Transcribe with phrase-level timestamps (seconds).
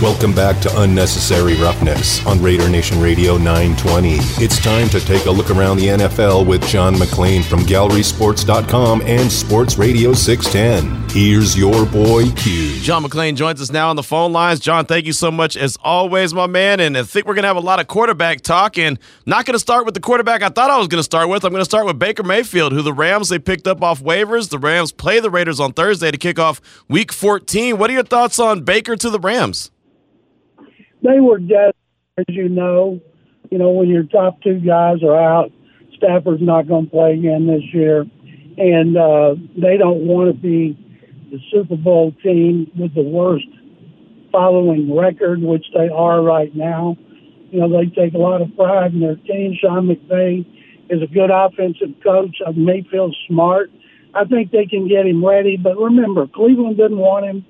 [0.00, 4.18] Welcome back to Unnecessary Roughness on Raider Nation Radio 920.
[4.40, 9.30] It's time to take a look around the NFL with John McClain from GallerySports.com and
[9.30, 11.08] Sports Radio 610.
[11.10, 12.78] Here's your boy Q.
[12.78, 14.60] John McClain joins us now on the phone lines.
[14.60, 16.78] John, thank you so much as always, my man.
[16.78, 18.78] And I think we're going to have a lot of quarterback talk.
[18.78, 21.28] And not going to start with the quarterback I thought I was going to start
[21.28, 21.44] with.
[21.44, 24.50] I'm going to start with Baker Mayfield, who the Rams they picked up off waivers.
[24.50, 27.78] The Rams play the Raiders on Thursday to kick off Week 14.
[27.78, 29.72] What are your thoughts on Baker to the Rams?
[31.02, 31.72] They were dead,
[32.16, 33.00] as you know.
[33.50, 35.50] You know, when your top two guys are out,
[35.96, 38.04] Stafford's not going to play again this year,
[38.56, 40.76] and uh, they don't want to be
[41.30, 43.46] the Super Bowl team with the worst
[44.30, 46.96] following record, which they are right now.
[47.50, 49.56] You know, they take a lot of pride in their team.
[49.60, 50.44] Sean McVay
[50.90, 52.36] is a good offensive coach.
[52.46, 53.70] Uh, Mayfield's smart.
[54.14, 55.56] I think they can get him ready.
[55.56, 57.46] But remember, Cleveland didn't want him.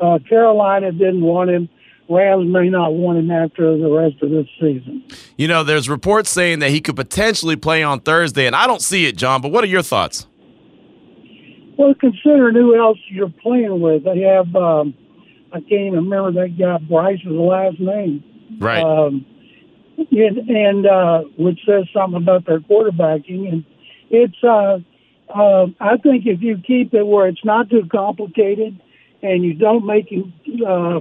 [0.00, 1.68] Uh, Carolina didn't want him.
[2.08, 5.04] Rams may not want him after the rest of this season.
[5.36, 8.82] You know, there's reports saying that he could potentially play on Thursday, and I don't
[8.82, 9.42] see it, John.
[9.42, 10.26] But what are your thoughts?
[11.76, 14.54] Well, considering who else you're playing with, they have.
[14.54, 14.94] Um,
[15.52, 18.24] I can't even remember that guy Bryce was the last name.
[18.58, 18.82] Right.
[18.82, 19.24] Um,
[19.98, 23.64] and, and uh, which says something about their quarterbacking, and
[24.10, 24.42] it's.
[24.42, 24.78] Uh,
[25.28, 28.80] uh, I think if you keep it where it's not too complicated,
[29.22, 30.32] and you don't make him
[30.66, 31.00] uh,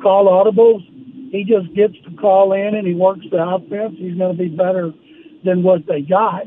[0.00, 0.84] call audibles.
[1.30, 3.96] He just gets to call in and he works the offense.
[3.98, 4.92] He's going to be better
[5.44, 6.44] than what they got.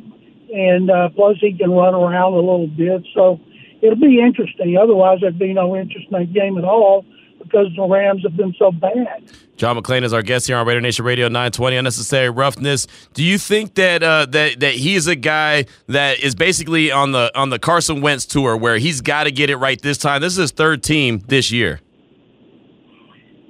[0.54, 3.08] And uh, plus, he can run around a little bit.
[3.14, 3.40] So
[3.82, 4.78] it'll be interesting.
[4.78, 7.06] Otherwise, there'd be no interest in that game at all
[7.40, 9.24] because the Rams have been so bad.
[9.56, 12.88] John McClain is our guest here on Raider Nation Radio 920 Unnecessary Roughness.
[13.14, 17.32] Do you think that uh, that that he's a guy that is basically on the
[17.36, 20.22] on the Carson Wentz tour where he's got to get it right this time?
[20.22, 21.80] This is his third team this year.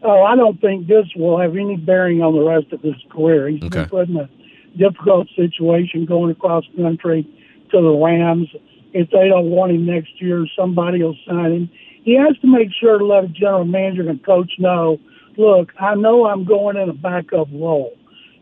[0.04, 3.48] Oh, I don't think this will have any bearing on the rest of his career.
[3.48, 3.80] He's Okay.
[3.80, 4.30] been put in a
[4.78, 7.26] difficult situation going across country
[7.72, 8.50] to the Rams.
[8.94, 11.70] If they don't want him next year, somebody will sign him.
[12.04, 15.00] He has to make sure to let a general manager and coach know,
[15.38, 17.94] look, I know I'm going in a backup role.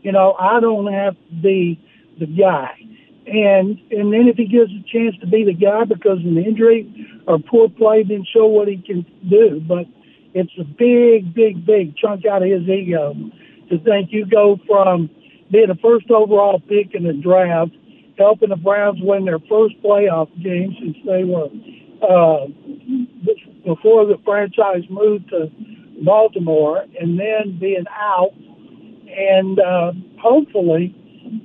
[0.02, 1.80] You know, I don't have to be
[2.20, 2.72] the guy.
[3.28, 6.40] And and then if he gets a chance to be the guy because of an
[6.40, 9.62] injury or poor play, then show what he can do.
[9.66, 9.86] But
[10.34, 13.16] it's a big, big, big chunk out of his ego
[13.70, 15.10] to think you go from
[15.52, 17.72] being the first overall pick in the draft,
[18.18, 21.50] helping the Browns win their first playoff game since they were
[22.02, 22.48] uh,
[23.66, 25.52] before the franchise moved to
[26.04, 30.96] Baltimore, and then being out, and uh, hopefully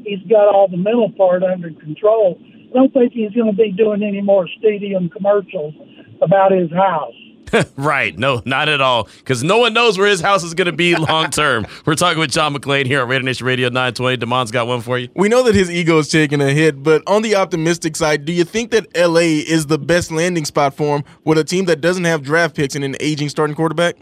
[0.04, 2.38] he's got all the mental part under control.
[2.40, 5.74] I don't think he's going to be doing any more stadium commercials
[6.22, 7.14] about his house.
[7.76, 8.16] right.
[8.18, 9.08] No, not at all.
[9.18, 11.66] Because no one knows where his house is going to be long term.
[11.86, 14.16] We're talking with John McClain here on Raider Nation Radio 920.
[14.18, 15.08] Damon's got one for you.
[15.14, 18.32] We know that his ego is taking a hit, but on the optimistic side, do
[18.32, 21.80] you think that LA is the best landing spot for him with a team that
[21.80, 23.96] doesn't have draft picks and an aging starting quarterback?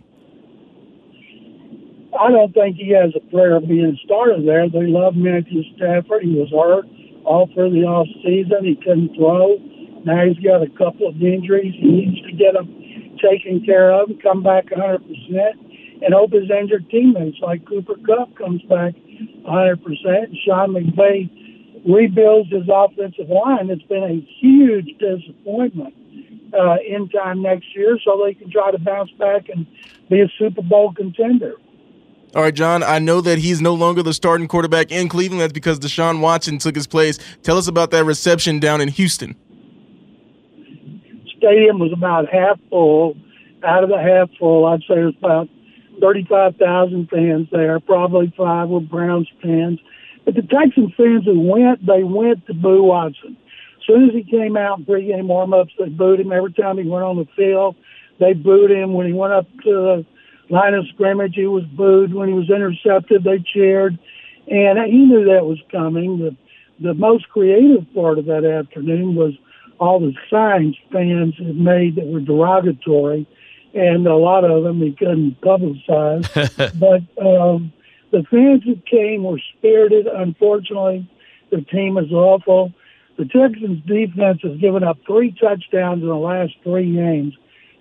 [2.19, 4.69] I don't think he has a prayer of being started there.
[4.69, 6.23] They love Matthew Stafford.
[6.23, 6.87] He was hurt
[7.25, 8.65] all through the off season.
[8.65, 9.59] He couldn't throw.
[10.05, 11.75] Now he's got a couple of injuries.
[11.75, 12.69] He needs to get them
[13.19, 15.01] taken care of come back 100%
[16.03, 19.79] and hope his injured teammates like Cooper Kupp comes back 100%.
[19.85, 21.31] And Sean McVay
[21.87, 23.71] rebuilds his offensive line.
[23.71, 25.95] It's been a huge disappointment
[26.53, 29.67] uh, in time next year so they can try to bounce back and
[30.09, 31.55] be a Super Bowl contender.
[32.35, 35.41] All right, John, I know that he's no longer the starting quarterback in Cleveland.
[35.41, 37.19] That's because Deshaun Watson took his place.
[37.45, 39.37] Tell us about that reception down in Houston.
[41.45, 43.17] Stadium was about half full.
[43.63, 45.49] Out of the half full, I'd say there's about
[46.01, 47.81] 35,000 fans there.
[47.81, 49.79] Probably five were Browns fans.
[50.25, 53.37] But the Texans fans who went, they went to boo Watson.
[53.79, 56.33] As soon as he came out in pregame warm-ups, they booed him.
[56.33, 57.77] Every time he went on the field,
[58.19, 58.95] they booed him.
[58.95, 60.07] When he went up to the
[60.49, 62.15] line of scrimmage, he was booed.
[62.15, 63.99] When he was intercepted, they cheered.
[64.49, 66.19] And he knew that was coming.
[66.19, 66.37] The,
[66.81, 69.35] the most creative part of that afternoon was
[69.79, 73.27] all the signs fans had made that were derogatory,
[73.75, 76.25] and a lot of them he couldn't publicize.
[76.79, 77.73] but um,
[78.11, 80.07] the fans that came were spirited.
[80.07, 81.09] Unfortunately,
[81.51, 82.73] the team is awful.
[83.17, 87.35] The Texans' defense has given up three touchdowns in the last three games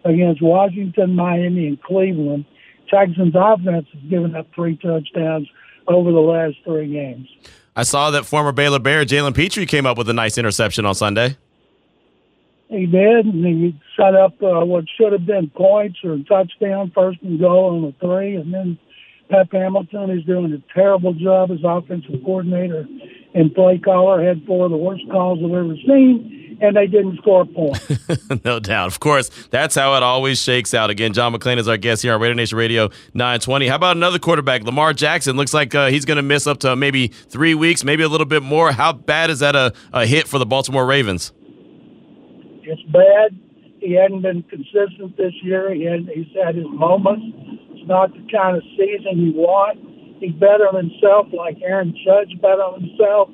[0.05, 2.45] against Washington, Miami, and Cleveland.
[2.89, 5.47] Texans' offense has given up three touchdowns
[5.87, 7.27] over the last three games.
[7.75, 10.93] I saw that former Baylor Bear Jalen Pitre came up with a nice interception on
[10.93, 11.37] Sunday.
[12.73, 17.21] He did, and he set up uh, what should have been points or touchdown, first
[17.21, 18.79] and goal on the three, and then
[19.29, 22.87] Pep Hamilton is doing a terrible job as offensive coordinator
[23.35, 24.23] and play caller.
[24.23, 28.43] Had four of the worst calls I've ever seen, and they didn't score a point.
[28.43, 28.87] no doubt.
[28.87, 30.89] Of course, that's how it always shakes out.
[30.89, 33.67] Again, John McClain is our guest here on Radio Nation Radio 920.
[33.67, 35.35] How about another quarterback, Lamar Jackson?
[35.35, 38.25] Looks like uh, he's going to miss up to maybe three weeks, maybe a little
[38.25, 38.71] bit more.
[38.71, 41.33] How bad is that a, a hit for the Baltimore Ravens?
[42.63, 43.37] It's bad.
[43.79, 45.73] He hadn't been consistent this year.
[45.73, 47.25] He had, he's had his moments
[47.83, 49.75] it's not the kind of season you want.
[50.23, 53.27] He's better on himself, like Aaron Judge bet on himself.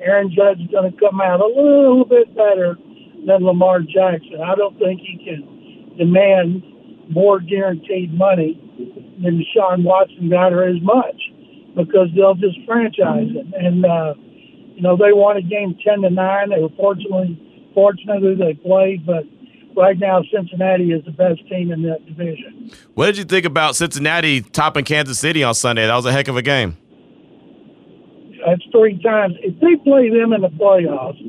[0.00, 2.78] Aaron Judge is going to come out a little bit better
[3.26, 4.38] than Lamar Jackson.
[4.38, 6.62] I don't think he can demand
[7.10, 8.54] more guaranteed money
[9.18, 11.18] than Deshaun Watson got or as much
[11.74, 13.52] because they'll just franchise him.
[13.58, 14.14] And, uh,
[14.78, 16.50] you know, they won a game 10 to 9.
[16.50, 17.34] They were fortunately
[17.78, 19.22] fortunate who they played, but
[19.76, 22.72] right now Cincinnati is the best team in that division.
[22.94, 25.86] What did you think about Cincinnati topping Kansas City on Sunday?
[25.86, 26.76] That was a heck of a game.
[28.44, 29.34] That's three times.
[29.42, 31.20] If they play them in the playoffs,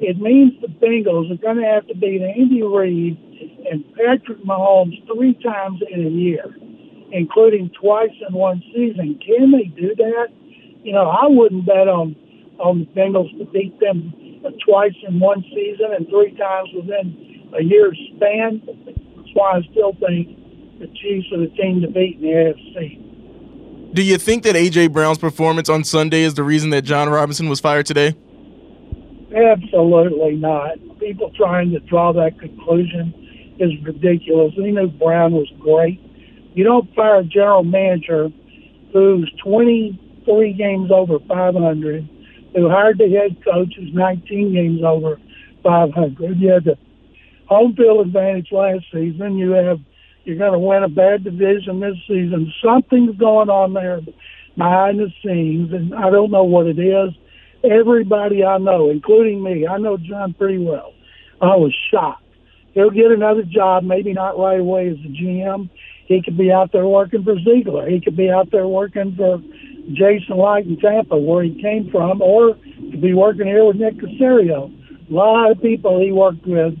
[0.00, 3.16] it means the Bengals are going to have to beat Andy Reid
[3.70, 6.56] and Patrick Mahomes three times in a year,
[7.12, 9.20] including twice in one season.
[9.24, 10.26] Can they do that?
[10.82, 12.16] You know, I wouldn't bet on
[12.58, 14.12] on the Bengals to beat them
[14.64, 18.62] twice in one season and three times within a year's span.
[18.66, 23.94] That's why I still think the Chiefs are the team to beat in the AFC.
[23.94, 27.48] Do you think that AJ Brown's performance on Sunday is the reason that Jon Robinson
[27.48, 28.16] was fired today?
[29.34, 30.78] Absolutely not.
[30.98, 34.52] People trying to draw that conclusion is ridiculous.
[34.56, 36.00] We knew Brown was great.
[36.54, 38.30] You don't fire a general manager
[38.92, 42.08] who's 23 games over 500,
[42.54, 45.18] who hired the head coach who's 19 games over
[45.62, 46.38] 500.
[46.38, 46.78] You had to
[47.46, 49.36] home field advantage last season.
[49.36, 49.80] You have
[50.24, 52.52] you're going to win a bad division this season.
[52.64, 54.00] Something's going on there
[54.56, 57.10] behind the scenes, and I don't know what it is.
[57.62, 60.94] Everybody I know, including me, I know Jon pretty well.
[61.42, 62.22] I was shocked.
[62.72, 65.68] He'll get another job, maybe not right away as a GM.
[66.06, 67.88] He could be out there working for Ziegler.
[67.88, 69.42] He could be out there working for
[69.92, 73.96] Jason Licht in Tampa, where he came from, or to be working here with Nick
[73.96, 74.72] Caserio.
[75.10, 76.74] A lot of people he worked with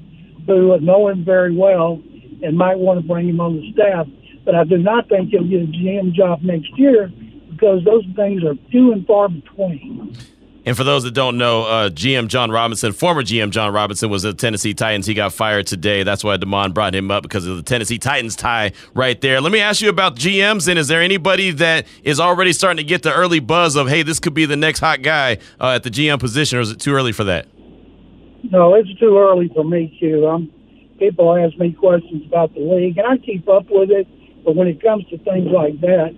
[0.46, 2.02] who know him very well
[2.42, 4.06] and might want to bring him on the staff.
[4.44, 7.10] But I do not think he'll get a GM job next year
[7.50, 10.16] because those things are few and far between.
[10.66, 14.24] And for those that don't know, uh, GM Jon Robinson, former GM Jon Robinson, was
[14.24, 15.04] at Tennessee Titans.
[15.04, 16.02] He got fired today.
[16.04, 19.42] That's why DeMond brought him up because of the Tennessee Titans tie right there.
[19.42, 20.66] Let me ask you about GMs.
[20.66, 24.02] And is there anybody that is already starting to get the early buzz of, hey,
[24.02, 26.80] this could be the next hot guy uh, at the GM position, or is it
[26.80, 27.46] too early for that?
[28.50, 30.26] No, it's too early for me, Q.
[30.26, 30.52] I'm,
[30.98, 34.06] people ask me questions about the league, and I keep up with it.
[34.44, 36.14] But when it comes to things like that,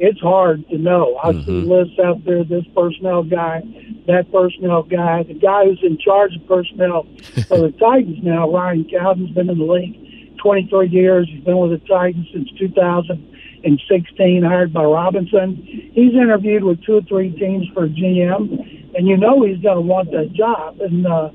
[0.00, 1.20] it's hard to know.
[1.22, 1.44] I mm-hmm.
[1.44, 3.60] see lists out there, this personnel guy,
[4.06, 7.06] that personnel guy, the guy who's in charge of personnel
[7.48, 11.28] for the Titans now, Ryan Cowden's been in the league 23 years.
[11.30, 15.56] He's been with the Titans since 2016, hired by Robinson.
[15.92, 19.82] He's interviewed with two or three teams for GM, and you know he's going to
[19.82, 20.80] want that job.
[20.80, 21.28] And uh,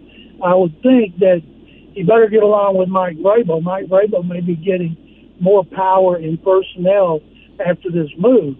[0.43, 1.43] I would think that
[1.93, 3.61] he better get along with Mike Vrabel.
[3.61, 4.97] Mike Vrabel may be getting
[5.39, 7.21] more power in personnel
[7.59, 8.57] after this move.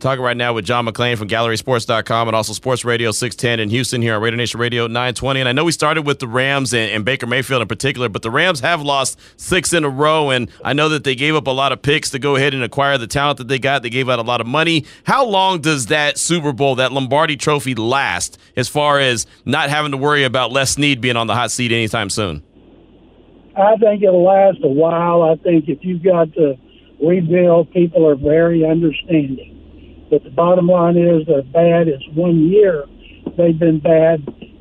[0.00, 4.02] Talking right now with John McClain from GallerySports.com and also Sports Radio 610 in Houston
[4.02, 5.40] here on Raider Nation Radio 920.
[5.40, 8.22] And I know we started with the Rams and, and, Baker Mayfield in particular, but
[8.22, 10.30] the Rams have lost six in a row.
[10.30, 12.64] And I know that they gave up a lot of picks to go ahead and
[12.64, 13.82] acquire the talent that they got.
[13.82, 14.84] They gave out a lot of money.
[15.04, 19.92] How long does that Super Bowl, that Lombardi trophy last as far as not having
[19.92, 22.42] to worry about Les Snead being on the hot seat anytime soon?
[23.56, 25.22] I think it'll last a while.
[25.22, 26.56] I think if you've got to
[27.02, 29.52] rebuild, people are very understanding
[30.12, 31.88] but the bottom line is they're bad.
[31.88, 32.84] It's one year
[33.38, 34.20] they've been bad.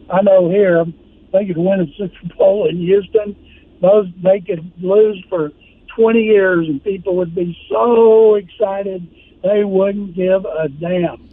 [0.09, 0.85] I know here
[1.33, 3.35] they could win a Super Bowl in Houston.
[3.81, 5.51] Those they could lose for
[5.97, 9.05] 20 years, and people would be so excited
[9.43, 11.29] they wouldn't give a damn.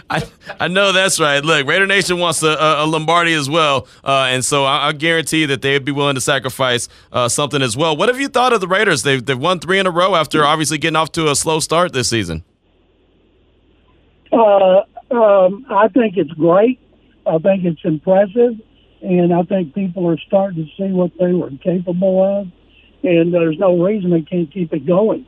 [0.10, 0.22] I
[0.60, 1.42] I know that's right.
[1.42, 5.46] Look, Raider Nation wants a, a Lombardi as well, uh, and so I, I, guarantee
[5.46, 7.96] that they'd be willing to sacrifice uh, something as well.
[7.96, 9.02] What have you thought of the Raiders?
[9.02, 11.92] They've they've won three in a row after obviously getting off to a slow start
[11.92, 12.44] this season.
[14.30, 16.80] Uh, um, I think it's great.
[17.26, 18.60] I think it's impressive,
[19.00, 22.48] and I think people are starting to see what they were capable of,
[23.02, 25.24] and there's no reason they can't keep it going.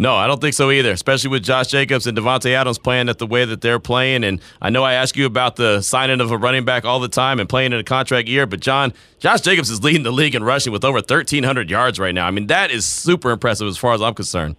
[0.00, 3.18] No, I don't think so either, especially with Josh Jacobs and Davante Adams playing at
[3.18, 4.22] the way that they're playing.
[4.22, 7.08] And I know I ask you about the signing of a running back all the
[7.08, 10.36] time and playing in a contract year, but John, Josh Jacobs is leading the league
[10.36, 12.28] in rushing with over 1,300 yards right now.
[12.28, 14.54] I mean, that is super impressive as far as I'm concerned.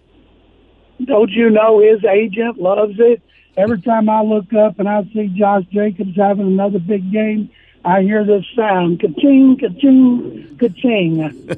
[1.06, 3.22] Don't you know his agent loves it?
[3.56, 7.50] Every time I look up and I see Josh Jacobs having another big game,
[7.86, 11.56] I hear this sound, ka-ching, ka-ching, ka-ching.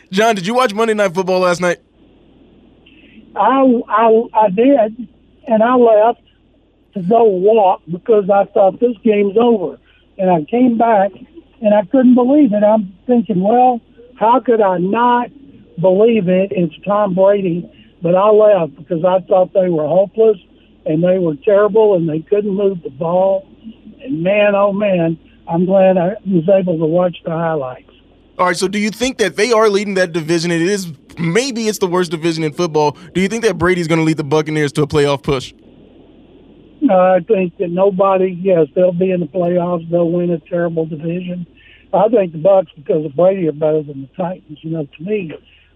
[0.10, 1.78] John, did you watch Monday Night Football last night?
[3.36, 5.08] I, I, I did,
[5.46, 6.20] and I left
[6.94, 9.78] to go walk because I thought this game's over.
[10.18, 11.12] And I came back,
[11.60, 12.62] and I couldn't believe it.
[12.62, 13.80] I'm thinking, well,
[14.18, 15.30] how could I not
[15.80, 16.52] believe it?
[16.52, 17.70] It's Tom Brady.
[18.02, 20.36] But I left because I thought they were hopeless
[20.84, 23.48] and they were terrible and they couldn't move the ball.
[24.02, 27.90] And man, oh man, I'm glad I was able to watch the highlights.
[28.38, 30.50] All right, so do you think that they are leading that division?
[30.50, 32.96] It is maybe it's the worst division in football.
[33.14, 35.52] Do you think that Brady's going to lead the Buccaneers to a playoff push?
[36.90, 38.36] I think that nobody.
[38.40, 39.88] Yes, they'll be in the playoffs.
[39.90, 41.46] They'll win a terrible division.
[41.94, 44.58] I think the Bucs, because of Brady, are better than the Titans.
[44.62, 45.32] You know, to me,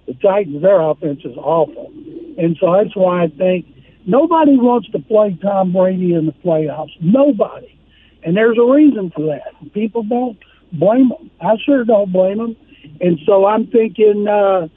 [0.07, 1.93] the Titans, their offense is awful,
[2.39, 3.67] and so that's why I think
[4.07, 6.97] nobody wants to play Tom Brady in the playoffs.
[7.01, 7.79] Nobody,
[8.23, 9.73] and there's a reason for that.
[9.75, 10.39] People don't
[10.73, 11.31] blame them.
[11.41, 12.57] I sure don't blame them,
[13.01, 14.27] and so I'm thinking.
[14.27, 14.69] uh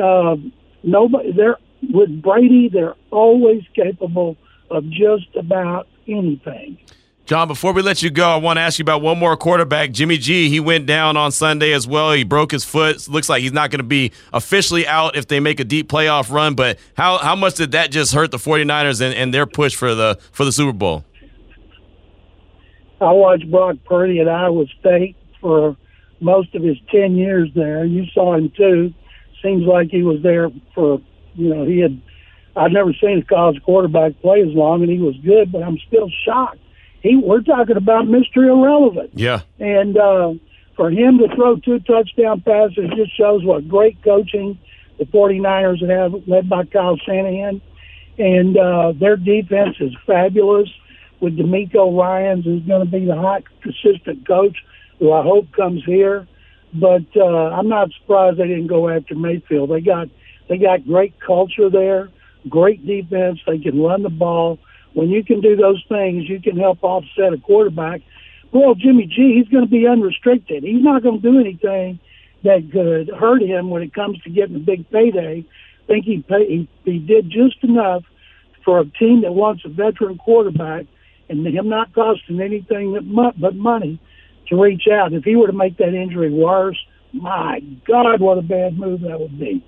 [0.00, 0.36] uh,
[0.82, 1.58] nobody they're
[1.92, 2.68] with Brady.
[2.68, 4.36] They're always capable
[4.70, 6.78] of just about anything.
[7.30, 9.92] John, before we let you go, I want to ask you about one more quarterback,
[9.92, 10.48] Jimmy G.
[10.48, 12.10] He went down on Sunday as well.
[12.10, 13.08] He broke his foot.
[13.08, 16.32] Looks like he's not going to be officially out if they make a deep playoff
[16.32, 16.56] run.
[16.56, 19.94] But how, how much did that just hurt the 49ers and, and their push for
[19.94, 21.04] the for the Super Bowl?
[23.00, 25.76] I watched Brock Purdy at Iowa State for
[26.20, 27.84] most of his 10 years there.
[27.84, 28.92] You saw him too
[29.42, 31.00] seems like he was there for,
[31.34, 32.00] you know, he had,
[32.56, 35.78] I've never seen a college quarterback play as long, and he was good, but I'm
[35.86, 36.58] still shocked.
[37.02, 38.46] He, we're talking about Mr.
[38.46, 39.10] Irrelevant.
[39.14, 39.40] Yeah.
[39.58, 40.34] And uh,
[40.76, 44.58] for him to throw two touchdown passes just shows what great coaching
[44.98, 47.62] the 49ers have, led by Kyle Shanahan.
[48.18, 50.68] And uh, their defense is fabulous
[51.20, 54.56] with DeMeco Ryans, who's going to be the hot assistant coach,
[54.98, 56.26] who I hope comes here.
[56.72, 59.70] But uh, I'm not surprised they didn't go after Mayfield.
[59.70, 60.08] They got
[60.48, 62.10] they got great culture there,
[62.48, 63.40] great defense.
[63.46, 64.58] They can run the ball.
[64.94, 68.02] When you can do those things, you can help offset a quarterback.
[68.52, 70.64] Well, Jimmy G, he's going to be unrestricted.
[70.64, 72.00] He's not going to do anything
[72.42, 75.44] that could hurt him when it comes to getting a big payday.
[75.84, 78.02] I think he pay, he, he did just enough
[78.64, 80.86] for a team that wants a veteran quarterback,
[81.28, 82.92] and him not costing anything
[83.38, 84.00] but money
[84.50, 85.12] to reach out.
[85.12, 86.78] If he were to make that injury worse,
[87.12, 89.64] my God, what a bad move that would be.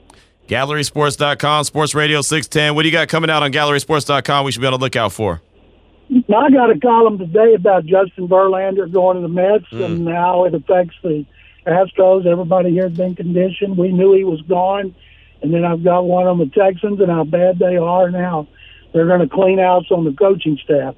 [0.48, 2.74] GallerySports.com, Sports Radio 610.
[2.74, 5.40] What do you got coming out on GallerySports.com we should be on the lookout for?
[6.10, 9.84] I got a column today about Justin Verlander going to the Mets mm.
[9.84, 11.24] and how it affects the
[11.66, 12.26] Astros.
[12.26, 13.78] Everybody here has been conditioned.
[13.78, 14.94] We knew he was gone.
[15.40, 18.46] And then I've got one on the Texans and how bad they are now.
[18.92, 20.94] They're going to clean house on the coaching staff.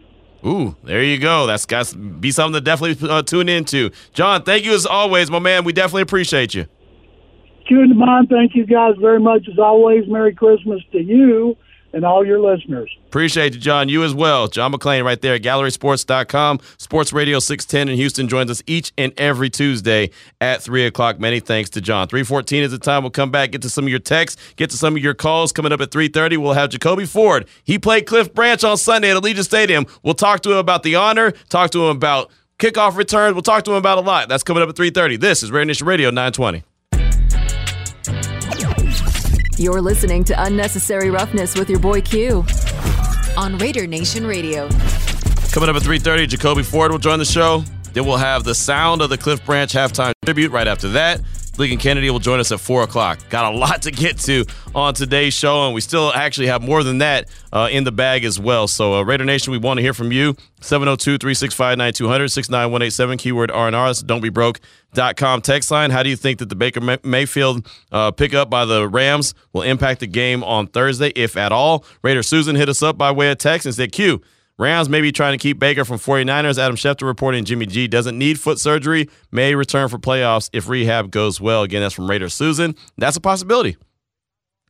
[0.46, 1.46] Ooh, there you go.
[1.46, 3.90] That's got to be something to definitely uh, tune into.
[4.12, 5.64] John, thank you as always, my man.
[5.64, 6.66] We definitely appreciate you.
[7.68, 8.28] Tune mind.
[8.28, 10.06] Thank you guys very much as always.
[10.06, 11.56] Merry Christmas to you
[11.94, 12.90] and all your listeners.
[13.06, 13.88] Appreciate you, John.
[13.88, 14.48] You as well.
[14.48, 16.60] John McClain right there at GallerySports.com.
[16.78, 20.10] Sports Radio 610 in Houston joins us each and every Tuesday
[20.40, 21.20] at 3 o'clock.
[21.20, 22.08] Many thanks to John.
[22.08, 23.02] 314 is the time.
[23.02, 25.52] We'll come back, get to some of your texts, get to some of your calls.
[25.52, 27.46] Coming up at 3.30, we'll have Jacoby Ford.
[27.62, 29.86] He played Cliff Branch on Sunday at Allegiant Stadium.
[30.02, 33.34] We'll talk to him about the honor, talk to him about kickoff returns.
[33.34, 34.28] We'll talk to him about a lot.
[34.28, 35.20] That's coming up at 3.30.
[35.20, 36.64] This is Raider Nation Radio 920.
[39.56, 42.44] You're listening to Unnecessary Roughness with your boy Q
[43.37, 44.68] on Raider Nation Radio.
[45.52, 47.62] Coming up at 3.30, Jacoby Ford will join the show.
[47.92, 51.20] Then we'll have the sound of the Cliff Branch halftime tribute right after that.
[51.56, 53.18] Lincoln Kennedy will join us at 4 o'clock.
[53.30, 54.44] Got a lot to get to
[54.75, 58.25] on today's show, and we still actually have more than that uh, in the bag
[58.25, 58.66] as well.
[58.66, 60.37] So, uh, Raider Nation, we want to hear from you.
[60.61, 63.70] 702 365 9200 69187, keyword R&R.
[63.70, 65.90] That's don'tbebroke.com text line.
[65.90, 70.00] How do you think that the Baker Mayfield uh, pickup by the Rams will impact
[70.00, 71.84] the game on Thursday, if at all?
[72.02, 74.23] Raider Susan hit us up by way of text and said, Q,
[74.56, 76.58] Rams may be trying to keep Baker from 49ers.
[76.58, 81.11] Adam Schefter reporting Jimmy G doesn't need foot surgery, may return for playoffs if rehab
[81.11, 81.64] goes well.
[81.64, 82.76] Again, that's from Raider Susan.
[82.96, 83.76] That's a possibility.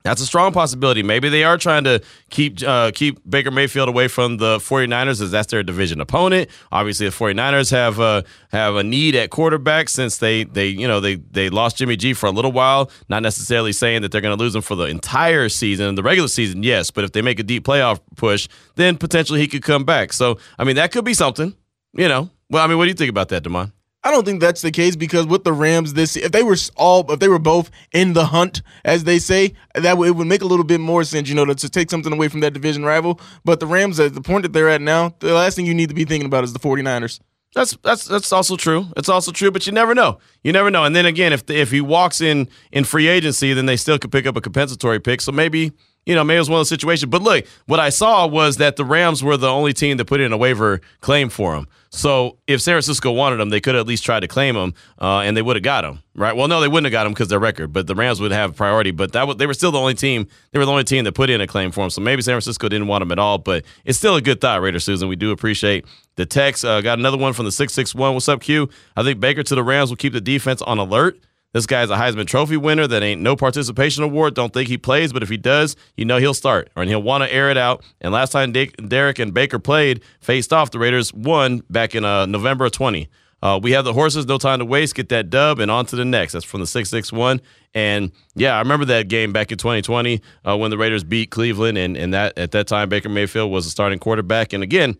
[0.04, 1.02] That's a strong possibility.
[1.02, 5.30] Maybe they are trying to keep uh, keep Baker Mayfield away from the 49ers as
[5.30, 6.50] that's their division opponent.
[6.70, 8.20] Obviously, the 49ers have uh,
[8.50, 12.12] have a need at quarterback since they they you know they they lost Jimmy G
[12.12, 12.90] for a little while.
[13.08, 15.94] Not necessarily saying that they're going to lose him for the entire season.
[15.94, 19.48] The regular season, yes, but if they make a deep playoff push, then potentially he
[19.48, 20.12] could come back.
[20.12, 21.54] So, I mean, that could be something.
[21.94, 22.28] You know.
[22.50, 23.72] Well, I mean, what do you think about that, Demond?
[24.04, 27.10] I don't think that's the case because with the Rams this if they were all
[27.10, 30.46] if they were both in the hunt as they say that it would make a
[30.46, 33.18] little bit more sense you know to, to take something away from that division rival
[33.44, 35.88] but the Rams at the point that they're at now the last thing you need
[35.88, 37.18] to be thinking about is the 49ers.
[37.54, 38.86] That's that's that's also true.
[38.96, 40.18] It's also true, but you never know.
[40.42, 40.84] You never know.
[40.84, 43.96] And then again, if the, if he walks in in free agency, then they still
[43.96, 45.20] could pick up a compensatory pick.
[45.20, 45.70] So maybe
[46.06, 47.10] you know, maybe it was one of those situations.
[47.10, 50.20] But look, what I saw was that the Rams were the only team that put
[50.20, 51.66] in a waiver claim for him.
[51.90, 55.20] So if San Francisco wanted him, they could at least try to claim him, uh,
[55.20, 56.34] and they would have got him, right?
[56.34, 58.56] Well, no, they wouldn't have got him because their record, but the Rams would have
[58.56, 58.90] priority.
[58.90, 60.26] But that they were still the only team.
[60.50, 61.90] They were the only team that put in a claim for him.
[61.90, 63.38] So maybe San Francisco didn't want him at all.
[63.38, 65.08] But it's still a good thought, Raider Susan.
[65.08, 65.84] We do appreciate
[66.16, 66.64] the text.
[66.64, 68.12] Uh, got another one from the six six one.
[68.14, 68.68] What's up, Q?
[68.96, 71.20] I think Baker to the Rams will keep the defense on alert.
[71.54, 74.34] This guy's a Heisman Trophy winner that ain't no participation award.
[74.34, 77.22] Don't think he plays, but if he does, you know he'll start and he'll want
[77.22, 77.84] to air it out.
[78.00, 82.26] And last time Derek and Baker played, faced off, the Raiders won back in uh,
[82.26, 83.08] November of 20.
[83.40, 84.96] Uh, we have the horses, no time to waste.
[84.96, 86.32] Get that dub and on to the next.
[86.32, 87.40] That's from the 661.
[87.72, 91.78] And yeah, I remember that game back in 2020 uh, when the Raiders beat Cleveland.
[91.78, 94.52] And, and that at that time, Baker Mayfield was the starting quarterback.
[94.52, 94.96] And again,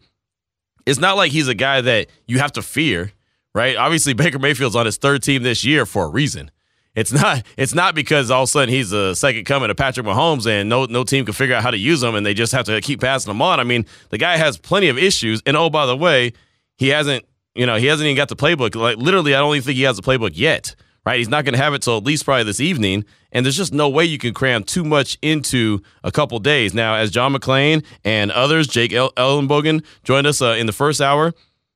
[0.87, 3.13] it's not like he's a guy that you have to fear
[3.55, 3.77] right?
[3.77, 6.51] Obviously, Baker Mayfield's on his third team this year for a reason.
[6.95, 7.43] It's not.
[7.57, 10.69] It's not because all of a sudden he's a second coming to Patrick Mahomes and
[10.69, 12.81] no no team can figure out how to use him and they just have to
[12.81, 13.61] keep passing him on.
[13.61, 15.41] I mean, the guy has plenty of issues.
[15.47, 16.33] And oh, by the way,
[16.77, 17.25] he hasn't.
[17.55, 18.75] You know, he hasn't even got the playbook.
[18.75, 20.75] Like literally, I don't even think he has the playbook yet.
[21.07, 21.19] Right?
[21.19, 23.05] He's not going to have it till at least probably this evening.
[23.31, 26.73] And there's just no way you can cram too much into a couple days.
[26.73, 31.35] Now, as John McClain and others, Jake Ellenbogen joined us uh, in the first hour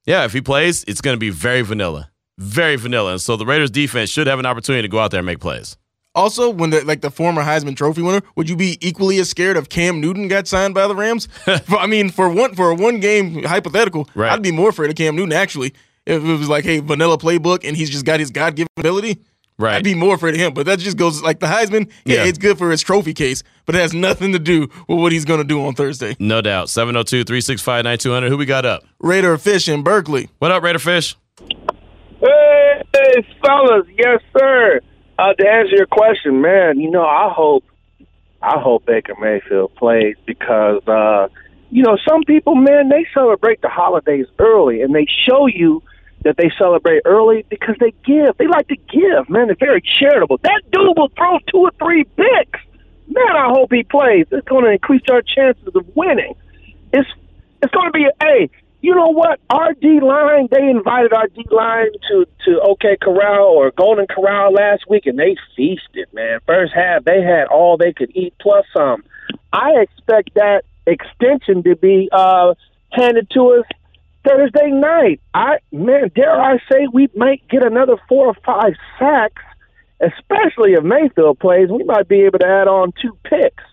[0.09, 3.13] yeah, if he plays, it's going to be very vanilla, very vanilla.
[3.13, 5.39] And so the Raiders defense should have an opportunity to go out there and make
[5.39, 5.77] plays.
[6.15, 9.59] Also, when the like the former Heisman Trophy winner, would you be equally as scared
[9.59, 11.29] if Cam Newton got signed by the Rams?
[11.69, 14.33] I mean, for one for a one game hypothetical, right.
[14.33, 15.75] I'd be more afraid of Cam Newton actually.
[16.07, 19.19] If it was like, hey, vanilla playbook, and he's just got his God given ability,
[19.59, 19.75] Right.
[19.75, 20.55] I'd be more afraid of him.
[20.55, 23.43] But that just goes like the Heisman, yeah, yeah, it's good for his trophy case,
[23.67, 26.17] but it has nothing to do with what he's going to do on Thursday.
[26.21, 26.71] No doubt.
[26.71, 28.29] 702 365 9200.
[28.29, 28.85] Who we got up?
[29.01, 30.31] Raider Fish in Berkeley.
[30.39, 31.17] What up, Raider Fish?
[32.21, 33.87] Hey, hey fellas.
[33.97, 34.81] Yes, sir.
[35.19, 37.65] Uh, to answer your question, man, you know, I hope
[38.41, 41.27] I hope Baker Mayfield plays because, uh,
[41.71, 45.83] you know, some people, man, they celebrate the holidays early and they show you–
[46.25, 48.37] that they celebrate early because they give.
[48.39, 49.47] They like to give, man.
[49.47, 50.39] They're very charitable.
[50.43, 52.61] That dude will throw two or three picks.
[53.07, 54.27] Man, I hope he plays.
[54.31, 56.35] It's going to increase our chances of winning.
[56.93, 57.09] It's
[57.63, 58.51] it's going to be a hey.
[58.81, 59.41] You know what?
[59.51, 64.53] Our D line, they invited our D line to to OK Corral or Golden Corral
[64.53, 66.41] last week, and they feasted, man.
[66.47, 69.03] First half, they had all they could eat plus some.
[69.53, 72.55] I expect that extension to be uh,
[72.91, 73.65] handed to us
[74.27, 75.21] Thursday night.
[75.35, 79.43] I man, dare I say we might get another four or five sacks,
[80.01, 81.69] especially if Mayfield plays.
[81.71, 83.65] We might be able to add on two picks.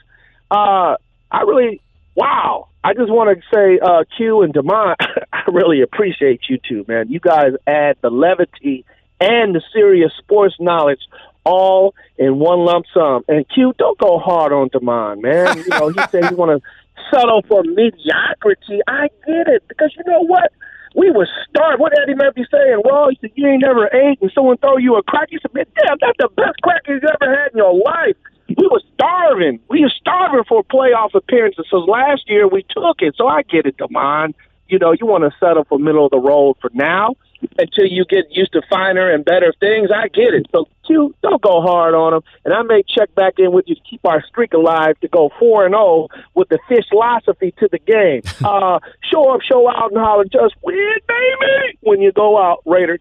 [0.49, 0.95] Uh,
[1.31, 1.81] I really,
[2.15, 2.67] wow.
[2.83, 4.95] I just want to say, uh, Q and Demond,
[5.33, 7.09] I really appreciate you two, man.
[7.09, 8.85] You guys add the levity
[9.19, 10.99] and the serious sports knowledge
[11.43, 13.23] all in one lump sum.
[13.27, 15.57] And Q, don't go hard on Demond, man.
[15.57, 16.69] You know, he said he want to
[17.11, 18.81] settle for mediocrity.
[18.87, 20.51] I get it because you know what?
[20.95, 21.81] We were starved.
[21.81, 22.81] What Eddie Murphy saying?
[22.85, 25.27] Well, he said you ain't never ate, and someone throw you a crack.
[25.29, 28.15] You said, damn, that's the best crack you've ever had in your life.
[28.47, 29.59] We were starving.
[29.69, 31.65] We were starving for playoff appearances.
[31.69, 33.15] So last year we took it.
[33.17, 34.35] So I get it, Demond.
[34.67, 37.15] You know, you want to settle for middle of the road for now
[37.57, 39.89] until you get used to finer and better things.
[39.95, 40.47] I get it.
[40.51, 42.23] So Q, don't go hard on them.
[42.43, 45.31] And I may check back in with you to keep our streak alive to go
[45.39, 48.21] four and zero oh with the fish philosophy to the game.
[48.43, 48.79] uh,
[49.11, 52.97] show up, show out, and holler, just win, baby, when you go out, Raider.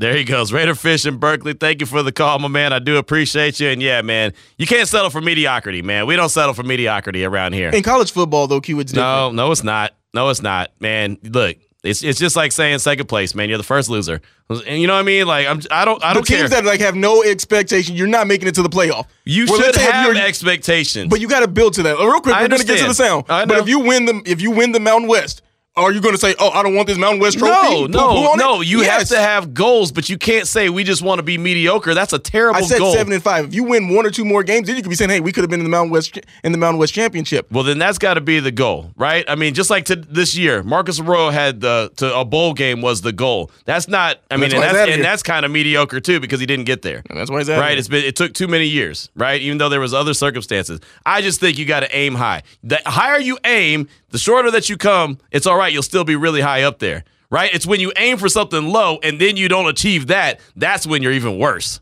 [0.00, 1.54] There he goes, Raider Fish in Berkeley.
[1.54, 2.72] Thank you for the call, my man.
[2.72, 3.68] I do appreciate you.
[3.68, 6.06] And yeah, man, you can't settle for mediocrity, man.
[6.06, 7.70] We don't settle for mediocrity around here.
[7.70, 9.34] In college football, though, Q, it's different.
[9.34, 9.94] No, no, it's not.
[10.18, 11.16] No, it's not, man.
[11.22, 13.48] Look, it's it's just like saying second place, man.
[13.48, 15.28] You're the first loser, and you know what I mean.
[15.28, 16.60] Like I'm, I don't, I don't the teams care.
[16.60, 17.94] that like have no expectation.
[17.94, 19.06] You're not making it to the playoff.
[19.22, 21.98] You well, should have your, expectations, but you got to build to that.
[21.98, 23.26] Real quick, I we're gonna get to the sound.
[23.28, 25.42] But if you win the if you win the Mountain West,
[25.84, 27.86] are you going to say, "Oh, I don't want this Mountain West trophy"?
[27.86, 28.60] No, no, no.
[28.60, 28.68] It?
[28.68, 29.10] You yes.
[29.10, 31.94] have to have goals, but you can't say we just want to be mediocre.
[31.94, 32.58] That's a terrible.
[32.58, 32.92] I said goal.
[32.92, 33.46] seven and five.
[33.46, 35.32] If you win one or two more games, then you could be saying, "Hey, we
[35.32, 37.98] could have been in the Mountain West in the Mountain West championship." Well, then that's
[37.98, 39.24] got to be the goal, right?
[39.28, 42.80] I mean, just like to this year, Marcus Arroyo had the to a bowl game
[42.80, 43.50] was the goal.
[43.64, 44.18] That's not.
[44.30, 46.82] I mean, that's and that's, and that's kind of mediocre too because he didn't get
[46.82, 47.02] there.
[47.08, 47.70] And that's why he's right.
[47.70, 47.78] here.
[47.78, 49.40] It's been it took too many years, right?
[49.40, 50.80] Even though there was other circumstances.
[51.06, 52.42] I just think you got to aim high.
[52.62, 55.18] The higher you aim, the shorter that you come.
[55.30, 55.72] It's all right.
[55.72, 57.52] You'll still be really high up there, right?
[57.54, 60.40] It's when you aim for something low and then you don't achieve that.
[60.56, 61.80] That's when you're even worse.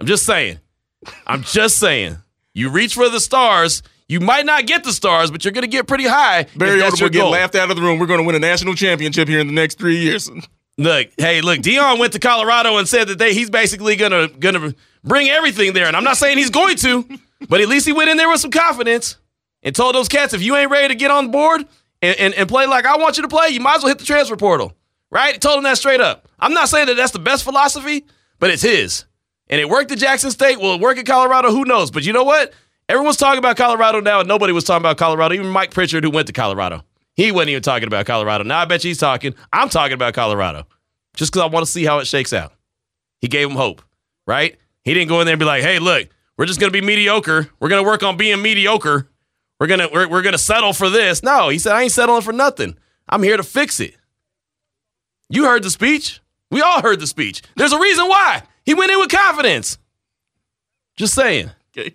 [0.00, 0.58] I'm just saying.
[1.26, 2.18] I'm just saying.
[2.54, 3.82] You reach for the stars.
[4.08, 6.46] You might not get the stars, but you're going to get pretty high.
[6.56, 7.98] Barry that's Odom will get laughed out of the room.
[7.98, 10.30] We're going to win a national championship here in the next three years.
[10.78, 14.72] Look, hey, look, Deion went to Colorado and said that they he's basically gonna gonna
[15.02, 15.86] bring everything there.
[15.86, 17.04] And I'm not saying he's going to,
[17.48, 19.16] but at least he went in there with some confidence
[19.68, 21.60] and told those cats, if you ain't ready to get on board
[22.00, 23.98] and, and, and play like I want you to play, you might as well hit
[23.98, 24.72] the transfer portal.
[25.10, 25.38] Right?
[25.38, 26.26] Told him that straight up.
[26.38, 28.06] I'm not saying that that's the best philosophy,
[28.38, 29.04] but it's his.
[29.50, 30.58] And it worked at Jackson State.
[30.58, 31.50] Will it work at Colorado?
[31.50, 31.90] Who knows?
[31.90, 32.54] But you know what?
[32.88, 35.34] Everyone's talking about Colorado now, and nobody was talking about Colorado.
[35.34, 36.82] Even Mike Pritchard, who went to Colorado,
[37.14, 38.44] he wasn't even talking about Colorado.
[38.44, 39.34] Now I bet you he's talking.
[39.52, 40.66] I'm talking about Colorado
[41.14, 42.54] just because I want to see how it shakes out.
[43.20, 43.82] He gave him hope,
[44.26, 44.56] right?
[44.82, 46.86] He didn't go in there and be like, "Hey, look, we're just going to be
[46.86, 47.50] mediocre.
[47.60, 49.10] We're going to work on being mediocre.
[49.60, 52.32] We're gonna we're, we're gonna settle for this." No, he said, "I ain't settling for
[52.32, 52.76] nothing.
[53.08, 53.96] I'm here to fix it."
[55.28, 56.20] You heard the speech.
[56.50, 57.42] We all heard the speech.
[57.56, 59.78] There's a reason why he went in with confidence.
[60.96, 61.50] Just saying.
[61.76, 61.94] Okay.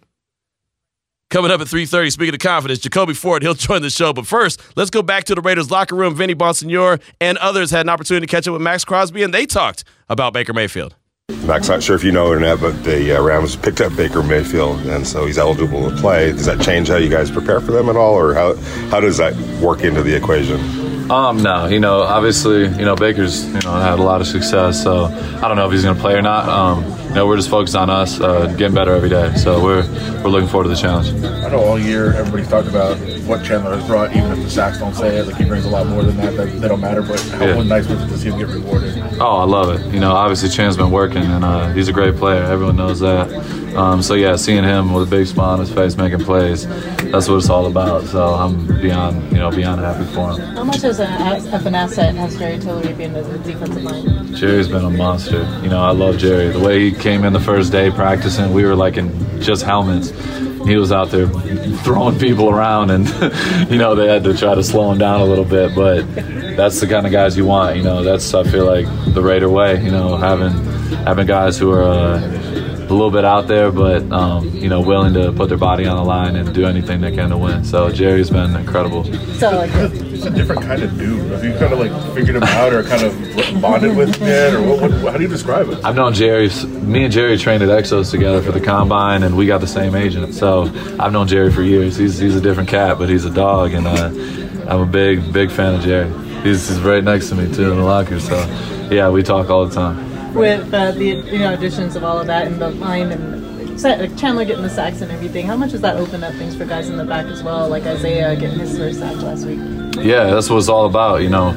[1.30, 4.14] Coming up at 3.30, speaking of confidence, Jacoby Ford, he'll join the show.
[4.14, 6.14] But first, let's go back to the Raiders locker room.
[6.14, 9.48] Vinny Bonsignore and others had an opportunity to catch up with Maxx Crosby, and they
[9.48, 10.96] talked about Baker Mayfield.
[11.46, 13.96] Maxx, not sure if you know it or not, but the uh, Rams picked up
[13.96, 16.32] Baker Mayfield, and so he's eligible to play.
[16.32, 18.56] Does that change how you guys prepare for them at all, or how
[18.90, 20.60] how does that work into the equation?
[21.12, 24.82] Um, no, you know, obviously, you know, Baker's, you know, had a lot of success,
[24.82, 26.48] so I don't know if he's going to play or not.
[26.48, 29.36] Um, you know, we're just focused on us, uh, getting better every day.
[29.36, 29.84] So we're
[30.24, 31.10] we're looking forward to the challenge.
[31.24, 32.98] I know all year everybody's talked about
[33.28, 35.28] what Chandler has brought, even if the sacks don't say it.
[35.28, 36.36] Like he brings a lot more than that.
[36.36, 37.04] That they don't matter.
[37.04, 37.62] But how Yeah.
[37.64, 38.98] nice was it to see him get rewarded?
[39.20, 39.94] Oh, I love it.
[39.94, 42.42] You know, obviously, Chan's been working, and uh, he's a great player.
[42.44, 43.30] Everyone knows that.
[43.76, 46.68] Um, so yeah, seeing him with a big smile on his face, making plays,
[47.12, 48.04] that's what it's all about.
[48.06, 50.40] So I'm beyond, you know, beyond happy for him.
[50.56, 54.36] How much is an, of an asset has Jerry Tillery been as a defensive line?
[54.36, 55.42] Jerry's been a monster.
[55.64, 56.50] You know, I love Jerry.
[56.50, 60.12] The way he came in the first day practicing, we were like in just helmets.
[60.66, 61.28] He was out there
[61.84, 63.08] throwing people around, and
[63.70, 65.76] you know they had to try to slow him down a little bit.
[65.76, 66.04] But
[66.56, 67.76] that's the kind of guys you want.
[67.76, 69.84] You know, that's I feel like the Raider way.
[69.84, 70.54] You know, having
[71.06, 71.84] having guys who are.
[71.84, 72.40] Uh,
[72.84, 75.96] a little bit out there, but um, you know, willing to put their body on
[75.96, 77.64] the line and do anything they can to win.
[77.64, 79.06] So Jerry's been incredible.
[79.40, 79.72] So like,
[80.24, 81.32] He's a different kind of dude.
[81.32, 84.78] Have you kind of like figured him out, or kind of bonded with him or
[84.78, 85.84] what, what, how do you describe it?
[85.84, 86.50] I've known Jerry.
[86.66, 89.96] Me and Jerry trained at Exos together for the combine, and we got the same
[89.96, 90.34] agent.
[90.34, 91.98] So I've known Jerry for years.
[91.98, 94.12] He's he's a different cat, but he's a dog, and uh,
[94.68, 96.10] I'm a big big fan of Jerry.
[96.44, 98.20] He's, he's right next to me too in the locker.
[98.22, 98.38] So
[98.90, 100.34] yeah, we talk all the time.
[100.34, 103.44] with uh, the you know additions of all of that and the line and
[103.84, 106.64] like Chandler getting the sacks and everything, how much does that open up things for
[106.64, 107.68] guys in the back as well?
[107.68, 109.60] Like Isaiah getting his first sack last week.
[109.98, 111.22] Yeah, that's what it's all about.
[111.22, 111.50] You know,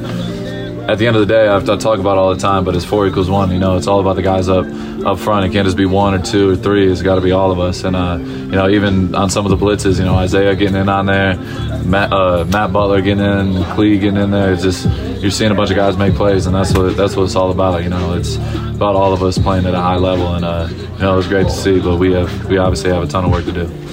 [0.87, 2.85] at the end of the day, I, I talk about all the time, but it's
[2.85, 3.51] four equals one.
[3.51, 4.65] You know, it's all about the guys up
[5.05, 5.45] up front.
[5.45, 6.89] It can't just be one or two or three.
[6.89, 7.83] It's got to be all of us.
[7.83, 10.87] And uh, you know, even on some of the blitzes, you know, Isaiah getting in
[10.89, 11.35] on there,
[11.83, 14.53] Matt, uh, Matt Butler getting in, Clee getting in there.
[14.53, 14.85] It's just
[15.21, 17.51] you're seeing a bunch of guys make plays, and that's what that's what it's all
[17.51, 17.83] about.
[17.83, 20.99] You know, it's about all of us playing at a high level, and uh, you
[20.99, 21.79] know, it was great to see.
[21.79, 23.86] But we have we obviously have a ton of work to do.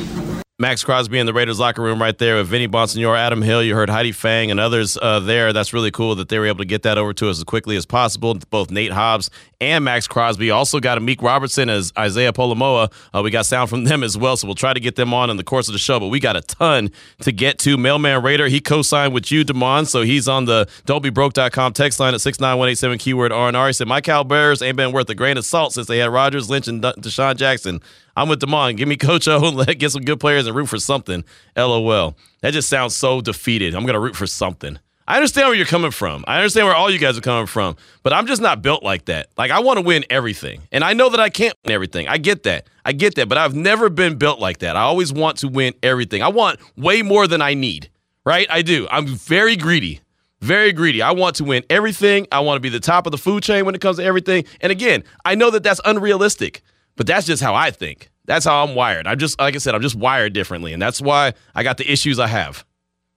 [0.64, 3.62] Maxx Crosby in the Raiders locker room right there with Vinny Bonsignore, Adam Hill.
[3.62, 5.52] You heard Heidi Fang and others uh, there.
[5.52, 7.76] That's really cool that they were able to get that over to us as quickly
[7.76, 8.34] as possible.
[8.48, 9.28] Both Nate Hobbs
[9.60, 12.88] and Maxx Crosby also got Amik Robertson as Isaiah Pola-Mao.
[13.12, 15.28] Uh, we got sound from them as well, so we'll try to get them on
[15.28, 16.00] in the course of the show.
[16.00, 17.76] But we got a ton to get to.
[17.76, 22.22] Mailman Raider, he co-signed with you, Demond, so he's on the don'tbebroke.com text line at
[22.22, 23.66] 69187 keyword R&R.
[23.66, 26.10] He said, my Cal Bears ain't been worth a grain of salt since they had
[26.10, 27.82] Rodgers, Lynch, and DeSean Jackson.
[28.16, 28.76] I'm with Damon.
[28.76, 31.24] Give me Coach O let get some good players and root for something.
[31.56, 32.16] LOL.
[32.40, 33.74] That just sounds so defeated.
[33.74, 34.78] I'm gonna root for something.
[35.06, 36.24] I understand where you're coming from.
[36.26, 39.04] I understand where all you guys are coming from, but I'm just not built like
[39.06, 39.28] that.
[39.36, 42.08] Like I want to win everything, and I know that I can't win everything.
[42.08, 42.66] I get that.
[42.84, 44.76] I get that, but I've never been built like that.
[44.76, 46.22] I always want to win everything.
[46.22, 47.90] I want way more than I need.
[48.24, 48.46] Right?
[48.48, 48.88] I do.
[48.90, 50.00] I'm very greedy.
[50.40, 51.02] Very greedy.
[51.02, 52.26] I want to win everything.
[52.32, 54.44] I want to be the top of the food chain when it comes to everything.
[54.62, 56.62] And again, I know that that's unrealistic,
[56.96, 58.10] but that's just how I think.
[58.26, 59.06] That's how I'm wired.
[59.06, 60.72] I'm just, like I said, I'm just wired differently.
[60.72, 62.64] And that's why I got the issues I have.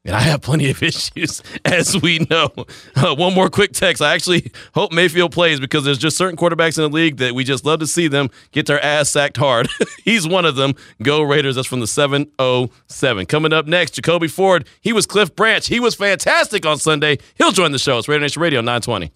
[0.08, 2.50] And I have plenty of issues, as we know.
[2.96, 4.02] Uh, one more quick text.
[4.02, 7.44] I actually hope Mayfield plays because there's just certain quarterbacks in the league that we
[7.44, 9.68] just love to see them get their ass sacked hard.
[10.06, 10.74] He's one of them.
[11.04, 11.56] Go Raiders.
[11.56, 13.26] That's from the 707.
[13.26, 14.66] Coming up next, Jacoby Ford.
[14.82, 15.66] He was Cliff Branch.
[15.68, 17.18] He was fantastic on Sunday.
[17.36, 17.98] He'll join the show.
[17.98, 19.12] It's Raider Nation Radio 920.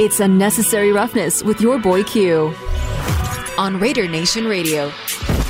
[0.00, 2.54] It's Unnecessary Roughness with your boy Q
[3.58, 4.92] on Raider Nation Radio.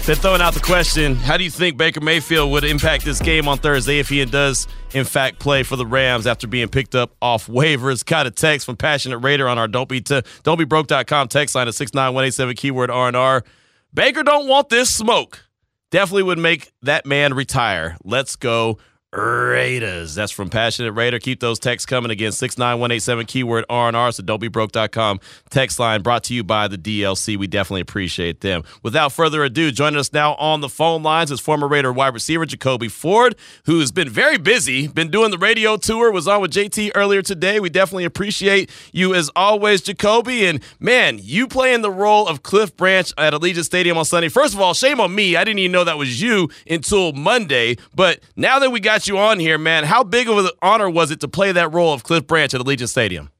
[0.06, 3.46] They're throwing out the question How do you think Baker Mayfield would impact this game
[3.46, 7.14] on Thursday if he does, in fact, play for the Rams after being picked up
[7.20, 8.02] off waivers?
[8.06, 11.54] Got a text from Passionate Raider on our Don't Be, t- don't be Broke.com text
[11.54, 13.44] line at 69187 keyword R&R.
[13.92, 15.44] Baker don't want this smoke.
[15.90, 17.98] Definitely would make that man retire.
[18.02, 18.78] Let's go
[19.10, 20.14] Raiders.
[20.14, 21.18] That's from Passionate Raider.
[21.18, 22.30] Keep those texts coming again.
[22.30, 24.12] 69187 keyword R&R.
[24.12, 27.38] So don't be broke.com text line brought to you by the DLC.
[27.38, 28.64] We definitely appreciate them.
[28.82, 32.44] Without further ado, joining us now on the phone lines is former Raider wide receiver
[32.44, 36.92] Jacoby Ford, who's been very busy, been doing the radio tour, was on with JT
[36.94, 37.60] earlier today.
[37.60, 40.44] We definitely appreciate you as always, Jacoby.
[40.44, 44.28] And man, you playing the role of Cliff Branch at Allegiant Stadium on Sunday.
[44.28, 45.34] First of all, shame on me.
[45.34, 47.76] I didn't even know that was you until Monday.
[47.94, 49.84] But now that we got you on here, man.
[49.84, 52.60] How big of an honor was it to play that role of Cliff Branch at
[52.60, 53.30] Allegiant Stadium?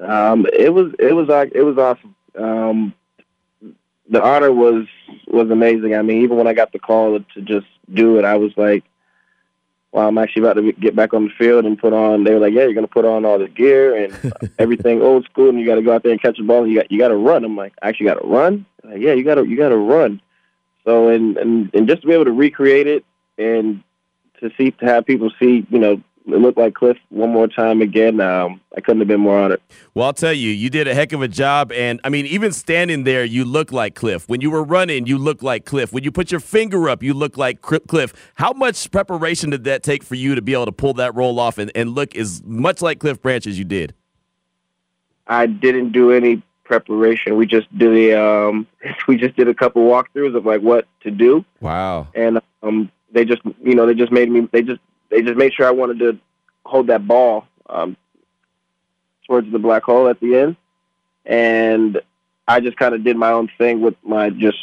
[0.00, 2.14] Um, it was it was like it was awesome.
[2.38, 2.94] Um,
[4.08, 4.86] the honor was
[5.28, 5.94] was amazing.
[5.94, 8.84] I mean, even when I got the call to just do it, I was like,
[9.92, 12.40] "Well, I'm actually about to get back on the field and put on." They were
[12.40, 15.66] like, "Yeah, you're to put on all the gear and everything old school, and you
[15.66, 16.64] got to go out there and catch the ball.
[16.64, 19.00] And you got you got to run." I'm like, "I actually got to run." Like,
[19.00, 20.20] yeah, you got to you got to run.
[20.84, 23.04] So and, and and just to be able to recreate it
[23.38, 23.82] and
[24.40, 27.80] to see to have people see, you know, it looked like Cliff one more time
[27.80, 28.20] again.
[28.20, 29.60] Um, I couldn't have been more honored.
[29.94, 31.72] Well, I'll tell you, you did a heck of a job.
[31.72, 34.28] And I mean, even standing there, you look like Cliff.
[34.28, 35.92] When you were running, you look like Cliff.
[35.92, 38.12] When you put your finger up, you look like Cliff.
[38.34, 41.40] How much preparation did that take for you to be able to pull that roll
[41.40, 43.94] off and, and look as much like Cliff Branch as you did?
[45.26, 47.36] I didn't do any preparation.
[47.36, 48.66] We just did a um,
[49.08, 51.44] we just did a couple walkthroughs of like what to do.
[51.60, 52.08] Wow.
[52.14, 55.52] And um, they just you know they just made me they just they just made
[55.52, 56.18] sure I wanted to
[56.64, 57.96] hold that ball um,
[59.26, 60.56] towards the black hole at the end,
[61.24, 62.00] and
[62.46, 64.58] I just kind of did my own thing with my just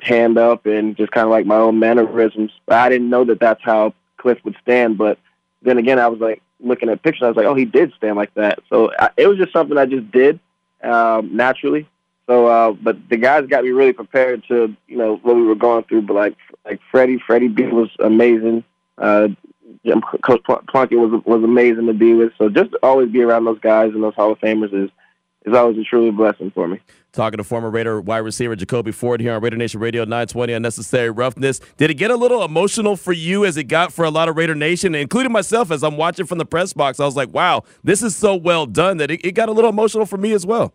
[0.00, 2.52] hand up and just kind of like my own mannerisms.
[2.68, 5.18] I didn't know that that's how Cliff would stand, but
[5.62, 7.24] then again, I was like looking at pictures.
[7.24, 8.60] I was like, oh, he did stand like that.
[8.68, 10.38] So I, it was just something I just did
[10.82, 11.88] um, naturally.
[12.26, 15.54] So, uh, but the guys got me really prepared to, you know, what we were
[15.54, 16.02] going through.
[16.02, 16.36] But like,
[16.68, 18.64] like Freddie, Freddie B was amazing.
[18.98, 19.28] Uh,
[20.24, 22.32] Coach Plunkett was was amazing to be with.
[22.38, 24.90] So just always be around those guys and those Hall of Famers is
[25.46, 26.80] is always a truly blessing for me.
[27.12, 31.10] Talking to former Raider wide receiver Jacoby Ford here on Raider Nation Radio 920 Unnecessary
[31.10, 31.60] Roughness.
[31.76, 34.36] Did it get a little emotional for you as it got for a lot of
[34.36, 37.00] Raider Nation, including myself as I'm watching from the press box?
[37.00, 39.70] I was like, wow, this is so well done that it, it got a little
[39.70, 40.74] emotional for me as well.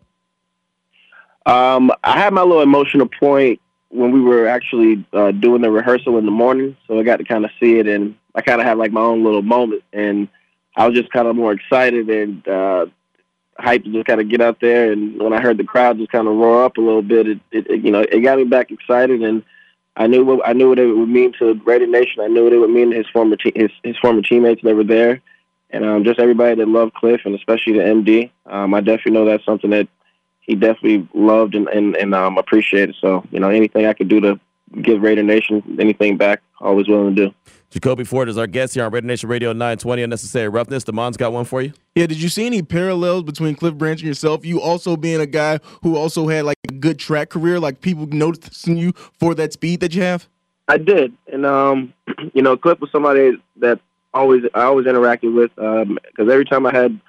[1.46, 3.60] Um, I had my little emotional point
[3.94, 7.24] when we were actually uh, doing the rehearsal in the morning, so I got to
[7.24, 10.28] kind of see it, and I kind of had like my own little moment, and
[10.76, 12.86] I was just kind of more excited and uh,
[13.60, 14.90] hyped to just kind of get out there.
[14.90, 17.40] And when I heard the crowd just kind of roar up a little bit, it,
[17.52, 19.44] it, it you know it got me back excited, and
[19.96, 22.20] I knew what I knew what it would mean to Raider Nation.
[22.20, 24.74] I knew what it would mean to his former te- his his former teammates that
[24.74, 25.20] were there,
[25.70, 28.30] and um, just everybody that loved Cliff, and especially the MD.
[28.46, 29.86] Um, I definitely know that's something that
[30.46, 32.96] he definitely loved and and, and um, appreciated.
[33.00, 34.40] So you know, anything I could do to
[34.82, 37.34] give Raider Nation anything back, always willing to do.
[37.70, 40.84] Jacoby Ford is our guest here on Raider Nation Radio 920 Unnecessary Roughness.
[40.84, 41.72] Damon's got one for you.
[41.96, 44.46] Yeah, did you see any parallels between Cliff Branch and yourself?
[44.46, 48.06] You also being a guy who also had like a good track career, like people
[48.06, 50.28] noticing you for that speed that you have?
[50.68, 51.14] I did.
[51.32, 51.92] And um,
[52.32, 53.80] you know, Cliff was somebody that
[54.12, 57.00] always I always interacted with because um, every time I had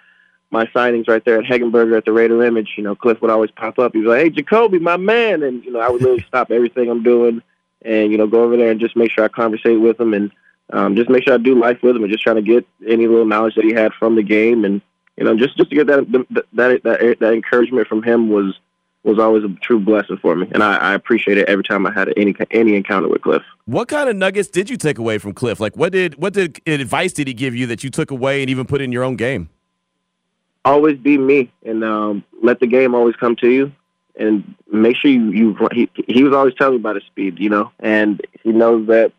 [0.56, 3.52] my signings right there at Hegenberger at the Raider Image, you know, Cliff would always
[3.52, 3.94] pop up.
[3.94, 6.90] He was like, "Hey, Jacoby, my man," and you know, I would literally stop everything
[6.90, 7.42] I'm doing
[7.86, 10.32] and you know go over there and just make sure I conversate with him and
[10.72, 13.08] um, just make sure I do life with him and just trying to get any
[13.08, 14.82] little knowledge that he had from the game and
[15.18, 16.12] you know just just to get that
[16.54, 18.60] that that that encouragement from him was
[19.04, 21.94] was always a true blessing for me, and I, I appreciate it every time I
[21.94, 23.44] had any any encounter with Cliff.
[23.66, 25.60] What kind of nuggets did you take away from Cliff?
[25.60, 28.50] Like, what did what did advice did he give you that you took away and
[28.50, 29.50] even put in your own game?
[30.66, 33.72] Always be me, and um, let the game always come to you,
[34.18, 35.70] and make sure you you.
[35.72, 39.14] He, he was always telling me about his speed, you know, and he knows that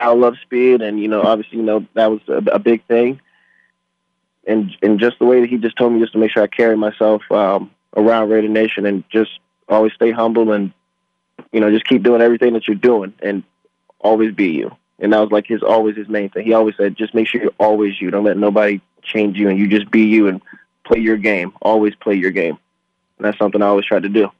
[0.00, 3.20] I love speed, and you know, obviously, you know, that was a, a big thing.
[4.46, 6.46] And and just the way that he just told me, just to make sure I
[6.46, 9.32] carry myself um, around Raider Nation, and just
[9.68, 10.72] always stay humble, and
[11.52, 13.42] you know, just keep doing everything that you're doing, and
[14.00, 14.76] always be you.
[15.00, 16.46] and that was like his always his main thing.
[16.46, 18.10] He always said, "Just make sure you're always you.
[18.10, 20.40] Don't let nobody change you, and you just be you and
[20.88, 21.52] play your game.
[21.62, 22.58] Always play your game."
[23.18, 24.30] And that's something I always tried to do.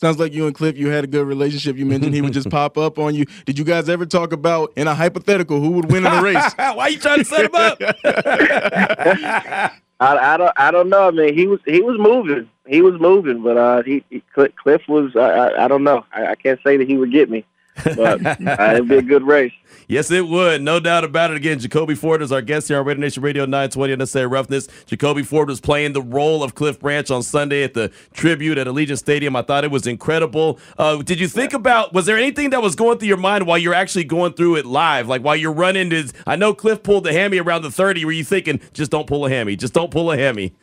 [0.00, 1.76] Sounds like you and Cliff, you had a good relationship.
[1.76, 3.26] You mentioned he would just pop up on you.
[3.44, 6.52] Did you guys ever talk about in a hypothetical who would win in a race?
[6.56, 7.78] Why are you trying to set him up?
[10.00, 11.08] I, I don't I don't know.
[11.08, 12.48] I mean, he was he was moving.
[12.66, 15.14] He was moving, but uh, he, he Cliff was.
[15.16, 16.06] I, I, I don't know.
[16.12, 17.44] I, I can't say that he would get me
[17.84, 19.52] but uh, it'd be a good race.
[19.90, 20.62] Yes, it would.
[20.62, 21.36] No doubt about it.
[21.36, 24.68] Again, Jacoby Ford is our guest here on Radio Nation Radio 920 Unnecessary Roughness.
[24.86, 28.68] Jacoby Ford was playing the role of Cliff Branch on Sunday at the tribute at
[28.68, 29.34] Allegiant Stadium.
[29.34, 30.60] I thought it was incredible.
[30.78, 33.58] Uh, did you think about, was there anything that was going through your mind while
[33.58, 35.08] you're actually going through it live?
[35.08, 38.04] Like while you're running, is, I know Cliff pulled the hammy around the 30.
[38.04, 40.54] Were you thinking, just don't pull a hammy, just don't pull a hammy?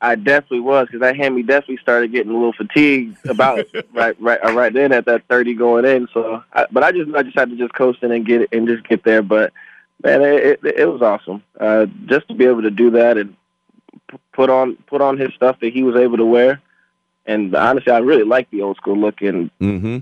[0.00, 4.38] I definitely was because that hammy definitely started getting a little fatigued about right right
[4.44, 6.08] uh, right then at that thirty going in.
[6.14, 8.48] So, I, but I just I just had to just coast in and get it
[8.52, 9.22] and just get there.
[9.22, 9.52] But
[10.02, 13.36] man, it it, it was awesome uh, just to be able to do that and
[14.08, 16.62] p- put on put on his stuff that he was able to wear.
[17.26, 19.98] And honestly, I really like the old school look and mm-hmm.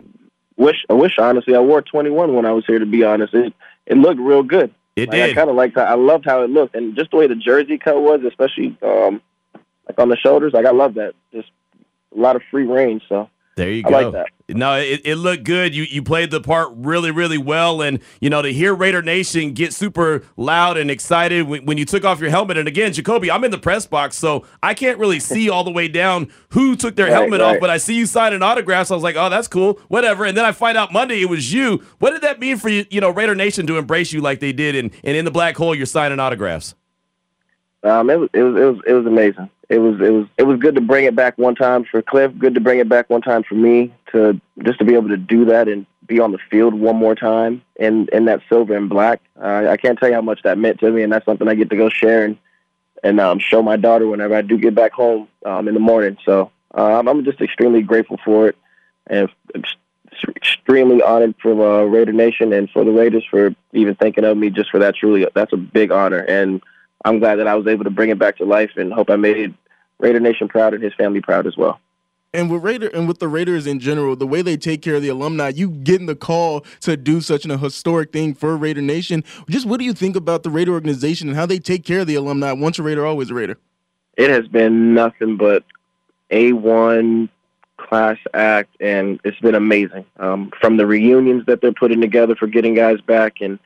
[0.57, 2.79] wish I wish honestly I wore twenty one when I was here.
[2.79, 3.55] To be honest, it
[3.87, 4.75] it looked real good.
[4.95, 5.31] It like, did.
[5.31, 5.89] I kind of liked that.
[5.89, 8.77] I loved how it looked, and just the way the jersey cut was, especially.
[8.83, 9.23] um
[9.89, 10.53] like on the shoulders.
[10.53, 11.15] Like I love that.
[11.33, 11.49] Just
[12.17, 13.03] a lot of free range.
[13.09, 13.99] So there you I go.
[14.01, 14.27] like that.
[14.49, 15.75] No, it, it looked good.
[15.75, 17.83] You you played the part really, really well.
[17.83, 21.85] And, you know, to hear Raider Nation get super loud and excited when, when you
[21.85, 22.57] took off your helmet.
[22.57, 25.73] And again, Jacoby, I'm in the press box, so I can't really see all the
[25.73, 27.57] way down who took their Right, helmet right.
[27.57, 28.93] off, but I see you signing autographs.
[28.93, 29.81] I was like, oh, that's cool.
[29.89, 30.25] Whatever.
[30.25, 31.83] And then I find out Monday it was you.
[31.99, 34.53] What did that mean for you, you know, Raider Nation to embrace you like they
[34.53, 34.77] did?
[34.77, 36.77] And, and in the black hole, you're signing autographs.
[37.83, 39.51] Um, it was it was it was it was amazing.
[39.69, 42.33] It was it was it was good to bring it back one time for Cliff.
[42.39, 45.17] Good to bring it back one time for me to just to be able to
[45.17, 48.89] do that and be on the field one more time in in that silver and
[48.89, 49.21] black.
[49.41, 51.55] Uh, I can't tell you how much that meant to me, and that's something I
[51.55, 52.37] get to go share and
[53.03, 56.17] and um, show my daughter whenever I do get back home um, in the morning.
[56.25, 58.57] So um, I'm just extremely grateful for it,
[59.07, 59.29] and
[60.29, 64.51] extremely honored for uh, Raider Nation and for the Raiders for even thinking of me
[64.51, 64.97] just for that.
[64.97, 66.63] Truly, that's a big honor, and
[67.07, 69.17] I'm glad that I was able to bring it back to life, and hope I
[69.17, 69.55] made
[70.01, 71.79] Raider Nation proud and his family proud as well.
[72.35, 75.03] And with Raider and with the Raiders in general, the way they take care of
[75.03, 79.23] the alumni, you getting the call to do such an historic thing for Raider Nation.
[79.49, 82.09] Just what do you think about the Raider organization and how they take care of
[82.09, 82.51] the alumni?
[82.51, 83.57] Once a Raider, always a Raider.
[84.17, 85.63] It has been nothing but
[86.33, 87.29] a one
[87.77, 90.05] class act, and it's been amazing.
[90.19, 93.61] Um, from the reunions that they're putting together for getting guys back, and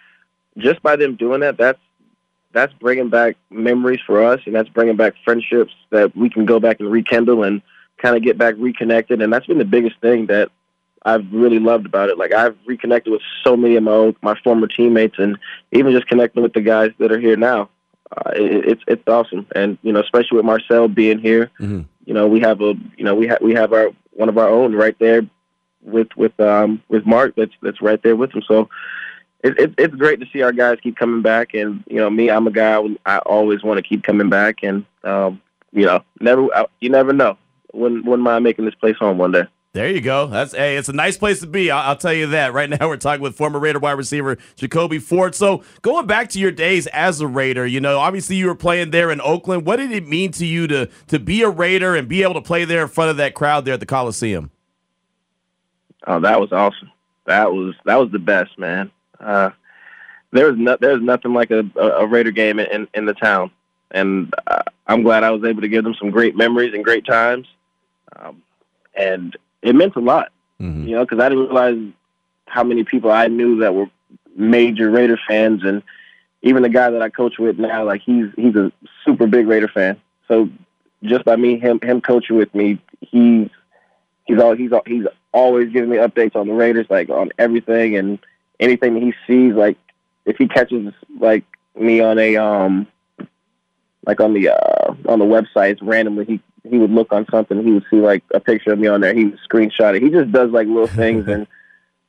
[0.58, 1.80] just by them doing that, that's
[2.52, 6.58] that's bringing back memories for us, and that's bringing back friendships that we can go
[6.60, 7.62] back and rekindle and
[7.98, 9.22] kind of get back reconnected.
[9.22, 10.50] And that's been the biggest thing that
[11.04, 12.18] I've really loved about it.
[12.18, 15.38] Like I've reconnected with so many of my old, my former teammates, and
[15.72, 17.70] even just connecting with the guys that are here now.
[18.16, 21.84] Uh, it, it's it's awesome, and you know, especially with Marcel being here, Mhm.
[22.04, 24.48] you know, we have a you know we have we have our one of our
[24.48, 25.22] own right there
[25.82, 28.42] with with um with Mark that's that's right there with him.
[28.42, 28.68] So
[29.42, 32.30] it, it, it's great to see our guys keep coming back, and you know, me,
[32.30, 35.40] I'm a guy I always want to keep coming back, and um,
[35.72, 37.36] you know, never I, you never know
[37.72, 39.44] when when mind making this place home one day.
[39.72, 40.26] There you go.
[40.26, 41.70] That's hey, it's a nice place to be.
[41.70, 42.52] I'll, I'll tell you that.
[42.52, 45.34] Right now, we're talking with former Raider wide receiver Jacoby Ford.
[45.34, 48.90] So, going back to your days as a Raider, you know, obviously you were playing
[48.90, 49.64] there in Oakland.
[49.64, 52.42] What did it mean to you to to be a Raider and be able to
[52.42, 54.50] play there in front of that crowd there at the Coliseum?
[56.06, 56.90] Oh, that was awesome.
[57.26, 58.90] That was that was the best, man.
[59.20, 59.50] Uh,
[60.32, 63.50] there's no, there's nothing like a, a, Raider game in, in the town,
[63.90, 67.04] and uh, I'm glad I was able to give them some great memories and great
[67.04, 67.48] times.
[68.16, 68.42] Um,
[68.94, 70.30] and it meant a lot,
[70.60, 70.86] Mhm.
[70.86, 71.78] you know, because I didn't realize
[72.46, 73.86] how many people I knew that were
[74.36, 75.82] major Raider fans, and
[76.42, 78.72] even the guy that I coach with now, like he's he's a
[79.04, 80.00] super big Raider fan.
[80.28, 80.48] So
[81.02, 83.48] just by me him him coaching with me, he's
[84.26, 87.96] he's all he's al- he's always giving me updates on the Raiders, like on everything
[87.96, 88.18] and
[88.60, 89.54] anything that he sees.
[89.54, 89.76] Like
[90.24, 91.44] if he catches like
[91.74, 92.86] me on a um
[94.06, 97.72] like on the uh on the websites randomly, he he would look on something, he
[97.72, 100.02] would see like a picture of me on there, he would screenshot it.
[100.02, 101.46] He just does like little things, and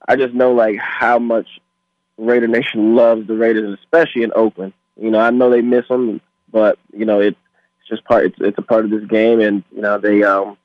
[0.07, 1.47] I just know like how much
[2.17, 4.73] Raider Nation loves the Raiders, especially in Oakland.
[4.97, 7.37] You know, I know they miss them, but you know it,
[7.79, 8.25] it's just part.
[8.25, 10.57] It's it's a part of this game, and you know they um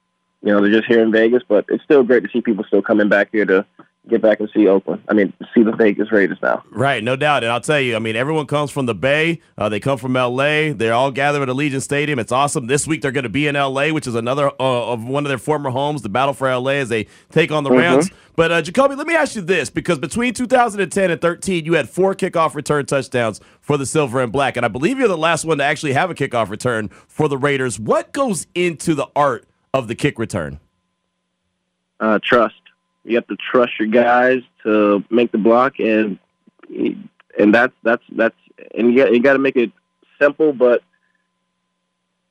[0.42, 2.82] you know they're just here in Vegas, but it's still great to see people still
[2.82, 3.64] coming back here to
[4.08, 5.02] get back and see Oakland.
[5.08, 6.62] I mean, see the Vegas Raiders now.
[6.70, 7.42] Right, no doubt.
[7.42, 9.40] And I'll tell you, I mean, everyone comes from the Bay.
[9.58, 10.72] Uh, they come from LA.
[10.72, 12.18] They're all gathered at Allegiant Stadium.
[12.18, 12.66] It's awesome.
[12.66, 15.28] This week they're going to be in LA, which is another uh, of one of
[15.28, 17.78] their former homes, the Battle for LA, as they take on the mm-hmm.
[17.78, 18.10] Rams.
[18.36, 21.88] But uh, Jacoby, let me ask you this: because between 2010 and 13, you had
[21.88, 25.44] four kickoff return touchdowns for the Silver and Black, and I believe you're the last
[25.44, 27.80] one to actually have a kickoff return for the Raiders.
[27.80, 30.60] What goes into the art of the kick return?
[31.98, 32.54] Uh, trust.
[33.06, 36.18] You have to trust your guys to make the block, and
[36.68, 38.34] and that's that's that's
[38.74, 39.70] and you got, you got to make it
[40.20, 40.82] simple, but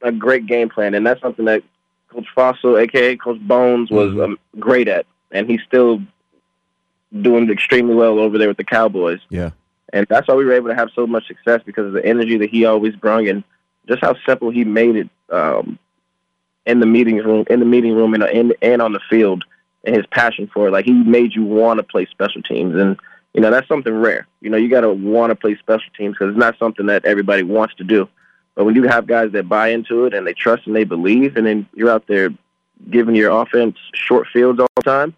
[0.01, 1.63] a great game plan, and that's something that
[2.09, 4.21] Coach Fassel, aka Coach Bones, was mm-hmm.
[4.21, 6.01] um, great at, and he's still
[7.21, 9.21] doing extremely well over there with the Cowboys.
[9.29, 9.51] Yeah,
[9.93, 12.37] and that's why we were able to have so much success because of the energy
[12.37, 13.45] that he always brought, and
[13.87, 15.79] just how simple he made it um,
[16.65, 19.45] in the meeting room, in the meeting room, and and, and on the field
[19.85, 20.71] and his passion for it.
[20.71, 22.99] Like he made you want to play special teams, and
[23.33, 24.27] you know that's something rare.
[24.41, 27.05] You know, you got to want to play special teams because it's not something that
[27.05, 28.07] everybody wants to do.
[28.55, 31.35] But when you have guys that buy into it and they trust and they believe,
[31.35, 32.29] and then you're out there
[32.89, 35.13] giving your offense short fields all the time,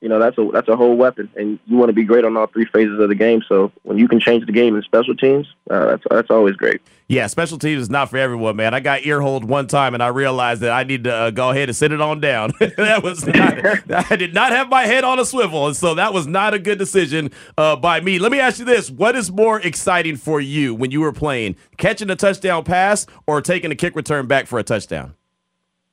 [0.00, 2.36] you know that's a that's a whole weapon, and you want to be great on
[2.36, 3.42] all three phases of the game.
[3.48, 6.80] So when you can change the game in special teams, uh, that's that's always great.
[7.08, 8.74] Yeah, special teams is not for everyone, man.
[8.74, 11.50] I got ear hold one time, and I realized that I need to uh, go
[11.50, 12.52] ahead and sit it on down.
[12.76, 16.14] that was not, I did not have my head on a swivel, and so that
[16.14, 18.20] was not a good decision uh, by me.
[18.20, 21.56] Let me ask you this: What is more exciting for you when you were playing,
[21.76, 25.16] catching a touchdown pass or taking a kick return back for a touchdown?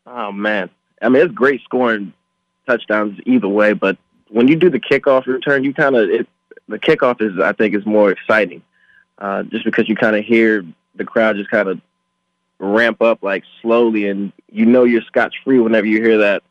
[0.06, 0.70] Oh man,
[1.02, 2.14] I mean it's great scoring
[2.66, 3.74] touchdowns either way.
[3.74, 3.98] But
[4.30, 6.10] when you do the kickoff return, you kind of
[6.68, 8.62] the kickoff is I think is more exciting,
[9.18, 11.82] uh, just because you kind of hear the crowd just kind of
[12.60, 16.44] ramp up like slowly, and you know you're scotch free whenever you hear that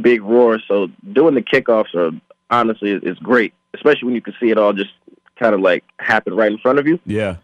[0.00, 0.58] big roar.
[0.66, 2.10] So doing the kickoffs are
[2.50, 4.92] honestly is great, especially when you can see it all just
[5.36, 6.98] kind of like happen right in front of you.
[7.06, 7.36] Yeah,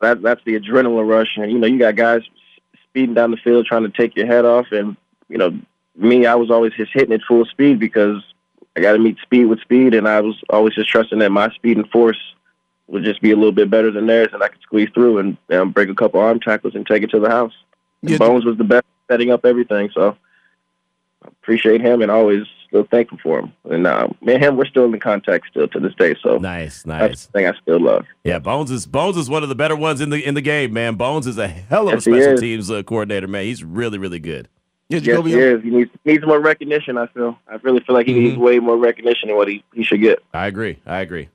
[0.00, 2.22] that that's the adrenaline rush, and you know you got guys
[2.88, 4.96] speeding down the field trying to take your head off, and
[5.28, 5.58] you know
[5.96, 8.22] me, I was always just hitting it full speed because
[8.76, 11.50] I got to meet speed with speed, and I was always just trusting that my
[11.50, 12.18] speed and force
[12.88, 15.36] would just be a little bit better than theirs, and I could squeeze through and,
[15.48, 17.52] and break a couple arm tackles and take it to the house.
[18.02, 18.18] Yeah.
[18.18, 20.16] Bones was the best setting up everything, so
[21.24, 23.52] I appreciate him and always still thankful for him.
[23.64, 26.14] And uh, me and him, we're still in contact still to this day.
[26.22, 27.00] So nice, nice.
[27.00, 28.04] That's the thing I still love.
[28.24, 30.72] Yeah, Bones is Bones is one of the better ones in the in the game,
[30.72, 30.94] man.
[30.94, 33.44] Bones is a hell of yes, a special teams uh, coordinator, man.
[33.44, 34.48] He's really, really good.
[34.88, 35.62] Yeah, yes, he is.
[35.62, 36.96] He needs needs more recognition.
[36.96, 37.36] I feel.
[37.48, 38.22] I really feel like he mm-hmm.
[38.22, 40.22] needs way more recognition than what he, he should get.
[40.32, 40.78] I agree.
[40.86, 41.28] I agree.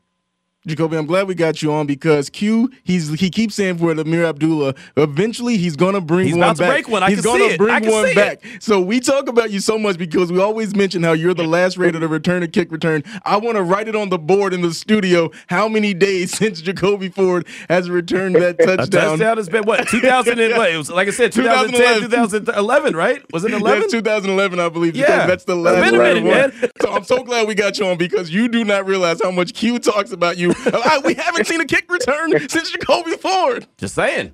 [0.68, 4.26] Jacoby, I'm glad we got you on because Q, he's he keeps saying for Ameer
[4.30, 6.56] Abdullah, eventually he's gonna bring one back.
[6.56, 6.88] he's one back.
[6.88, 7.04] one.
[7.04, 8.46] I he's gonna bring one back.
[8.46, 8.62] It.
[8.62, 11.78] So we talk about you so much because we always mention how you're the last
[11.78, 13.04] Raider to return a kick return.
[13.26, 15.32] I want to write it on the board in the studio.
[15.48, 19.18] How many days since Jacoby Ford has returned that touchdown?
[19.18, 20.72] touchdown has been what 2000 and what?
[20.72, 23.24] It was like I said, 2010, 2011, right?
[23.34, 23.80] Was it 11?
[23.80, 24.96] That's 2011, I believe.
[24.96, 25.90] Yeah, that's the last.
[25.90, 26.72] Been a minute, man.
[26.84, 29.56] So I'm so glad we got you on because you do not realize how much
[29.56, 30.51] Q talks about you.
[31.04, 33.68] we have haven't seen a kick return since Jacoby Ford.
[33.78, 34.34] Just saying.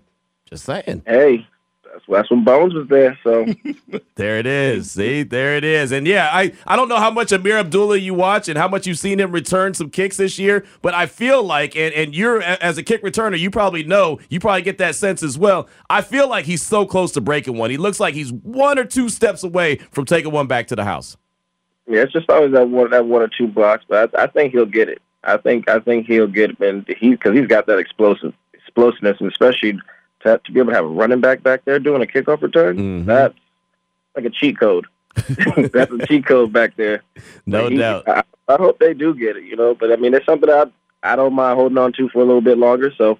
[0.50, 1.04] Just saying.
[1.06, 1.46] Hey,
[1.84, 3.18] that's, that's when Bones was there.
[3.24, 3.46] So
[4.16, 4.92] there it is.
[4.92, 5.92] See, there it is.
[5.92, 8.88] And yeah, I, I don't know how much Ameer Abdullah you watch and how much
[8.88, 12.42] you've seen him return some kicks this year, but I feel like, and, and you're
[12.42, 15.68] as a kick returner, you probably know, you probably get that sense as well.
[15.90, 17.70] I feel like he's so close to breaking one.
[17.70, 20.86] He looks like he's one or two steps away from taking one back to the
[20.86, 21.18] house.
[21.88, 24.54] Yeah, it's just always that one, that one or two blocks, but I, I think
[24.54, 25.02] he'll get it.
[25.24, 29.32] I think I think he'll get and he because he's got that explosive explosiveness, and
[29.32, 29.80] especially
[30.22, 32.78] to, to be able to have a running back back there doing a kickoff return.
[32.78, 33.06] Mm-hmm.
[33.06, 33.36] That's
[34.16, 34.86] like a cheat code.
[35.16, 37.04] that's a cheat code back there.
[37.46, 38.08] No he, doubt.
[38.08, 39.74] I, I, hope they do get it, you know.
[39.74, 40.66] But I mean, it's something I
[41.04, 42.94] I don't mind holding on to for a little bit longer.
[42.98, 43.20] So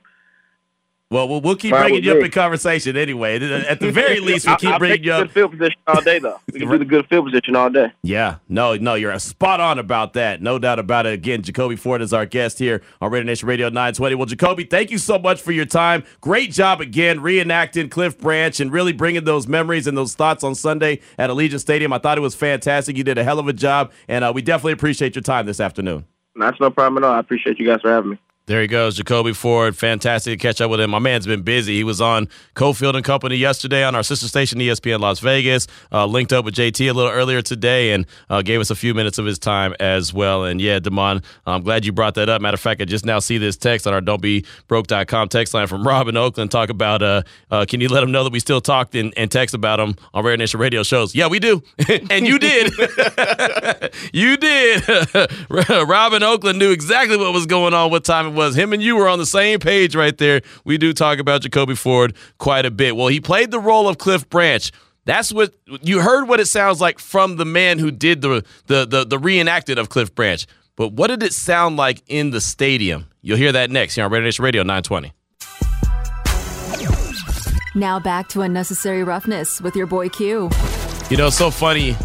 [1.10, 3.36] well, we'll, we'll keep Fine bringing you up in conversation anyway.
[3.66, 5.24] At the very least, we'll keep I, bringing you up.
[5.28, 6.40] Good field position all day, though.
[6.52, 7.94] We can do the good field position all day.
[8.04, 10.42] Yeah, no, no, you're spot on about that.
[10.42, 11.14] No doubt about it.
[11.14, 14.16] Again, Jacoby Ford is our guest here on Raider Nation Radio 920.
[14.16, 16.04] Well, Jacoby, thank you so much for your time.
[16.20, 20.56] Great job again reenacting Cliff Branch and really bringing those memories and those thoughts on
[20.56, 21.94] Sunday at Allegiant Stadium.
[21.94, 22.98] I thought it was fantastic.
[22.98, 25.62] You did a hell of a job, and uh, we definitely appreciate your time this
[25.62, 26.06] afternoon.
[26.36, 27.16] That's no problem at all.
[27.16, 28.20] I appreciate you guys for having me.
[28.48, 29.76] There he goes, Jacoby Ford.
[29.76, 30.92] Fantastic to catch up with him.
[30.92, 31.76] My man's been busy.
[31.76, 35.68] He was on Cofield and Company yesterday on our sister station, ESPN Las Vegas.
[35.92, 38.94] Uh, linked up with JT a little earlier today and uh, gave us a few
[38.94, 40.46] minutes of his time as well.
[40.46, 42.42] And yeah, Damon, I'm glad you brought that up.
[42.42, 45.84] Matter of fact, I just now see this text on our don'tbebroke.com text line from
[45.86, 46.50] Rob in Oakland.
[46.50, 49.30] Talk about, uh, uh, can you let him know that we still talked and, and
[49.30, 51.14] text about him on Raider Nation radio shows?
[51.14, 51.62] Yeah, we do.
[52.10, 52.72] and you did.
[54.14, 54.88] you did.
[55.50, 58.56] Rob in Oakland knew exactly what was going on, what time was.
[58.56, 60.42] Him and you were on the same page right there.
[60.64, 62.96] We do talk about Jacoby Ford quite a bit.
[62.96, 64.72] Well, he played the role of Cliff Branch.
[65.06, 68.86] That's what you heard what it sounds like from the man who did the the
[68.86, 70.46] the, the reenacted of Cliff Branch.
[70.76, 73.08] But what did it sound like in the stadium?
[73.22, 75.12] You'll hear that next here on Raider Nation Radio 920.
[77.76, 80.50] Now back to unnecessary roughness with your boy Q.
[81.10, 81.96] You know, it's so funny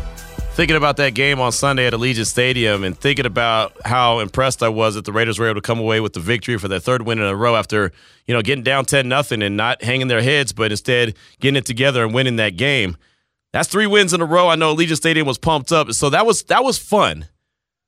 [0.53, 4.69] thinking about that game on Sunday at Allegiant Stadium and thinking about how impressed I
[4.69, 7.03] was that the Raiders were able to come away with the victory for their third
[7.03, 7.91] win in a row after,
[8.27, 11.65] you know, getting down 10 nothing and not hanging their heads, but instead getting it
[11.65, 12.99] together and winning that game.
[13.53, 14.49] That's three wins in a row.
[14.49, 15.93] I know Allegiant Stadium was pumped up.
[15.93, 17.29] So that was that was fun.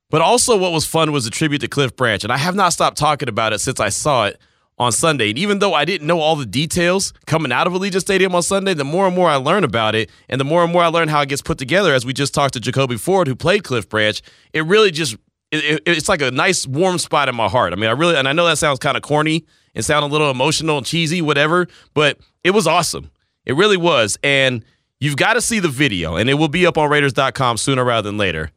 [0.09, 2.23] But also what was fun was a tribute to Cliff Branch.
[2.23, 4.39] And I have not stopped talking about it since I saw it
[4.77, 5.29] on Sunday.
[5.29, 8.43] And even though I didn't know all the details coming out of Allegiant Stadium on
[8.43, 10.87] Sunday, the more and more I learn about it, and the more and more I
[10.87, 13.63] learn how it gets put together, as we just talked to Jacoby Ford, who played
[13.63, 14.21] Cliff Branch,
[14.53, 15.15] it really just
[15.51, 17.71] it, it, it's like a nice warm spot in my heart.
[17.71, 20.07] I mean, I really and I know that sounds kind of corny and sound a
[20.07, 23.11] little emotional and cheesy, whatever, but it was awesome.
[23.45, 24.17] It really was.
[24.23, 24.63] And
[24.99, 28.09] you've got to see the video, and it will be up on Raiders.com sooner rather
[28.09, 28.51] than later.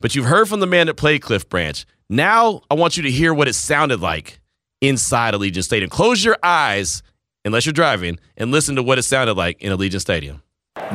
[0.00, 1.84] But you've heard from the man that played Cliff Branch.
[2.08, 4.40] Now I want you to hear what it sounded like
[4.82, 5.88] inside Allegiant Stadium.
[5.88, 7.02] Close your eyes,
[7.46, 10.42] unless you're driving, and listen to what it sounded like in Allegiant Stadium.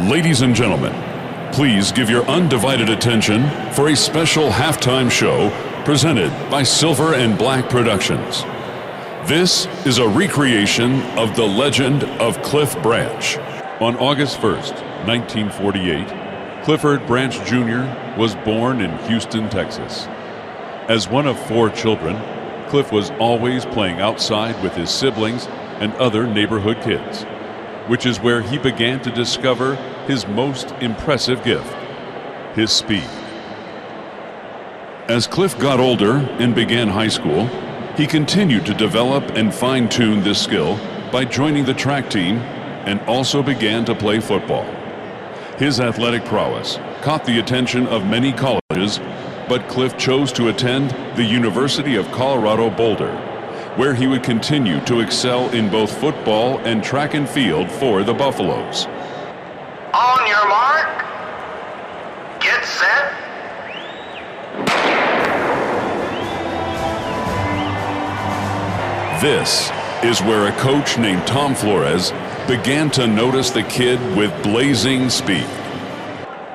[0.02, 0.94] Ladies and gentlemen,
[1.54, 5.50] please give your undivided attention for a special halftime show
[5.86, 8.44] presented by Silver and Black Productions.
[9.28, 13.38] This is a recreation of the legend of Cliff Branch.
[13.82, 18.20] On August 1st, 1948, Clifford Branch Jr.
[18.20, 20.08] was born in Houston, Texas.
[20.90, 22.16] As one of four children,
[22.70, 25.48] Cliff was always playing outside with his siblings
[25.80, 27.24] and other neighborhood kids,
[27.88, 29.76] which is where he began to discover
[30.08, 31.76] his most impressive gift
[32.58, 33.08] his speed.
[35.08, 37.46] As Cliff got older and began high school,
[37.96, 40.78] he continued to develop and fine tune this skill
[41.12, 42.38] by joining the track team
[42.88, 44.66] and also began to play football.
[45.58, 49.00] His athletic prowess caught the attention of many colleges
[49.48, 53.16] but Cliff chose to attend the University of Colorado Boulder,
[53.76, 58.14] where he would continue to excel in both football and track and field for the
[58.14, 58.86] Buffaloes.
[59.94, 61.06] On your mark,
[62.42, 63.14] get set.
[69.22, 69.72] This
[70.04, 72.12] is where a coach named Tom Flores
[72.48, 75.48] began to notice the kid with blazing speed.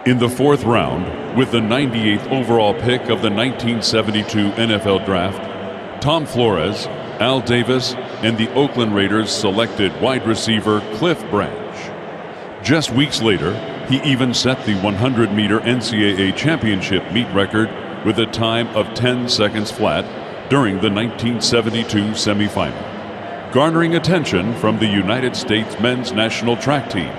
[0.05, 6.27] In the fourth round, with the 98th overall pick of the 1972 NFL Draft, Tom
[6.27, 6.87] Flores,
[7.21, 12.65] Al Davis, and the Oakland Raiders selected wide receiver Cliff Branch.
[12.65, 13.55] Just weeks later,
[13.89, 17.71] he even set the 100 meter NCAA championship meet record
[18.05, 20.05] with a time of 10 seconds flat
[20.51, 27.13] during the 1972 semifinal, garnering attention from the United States men's national track team.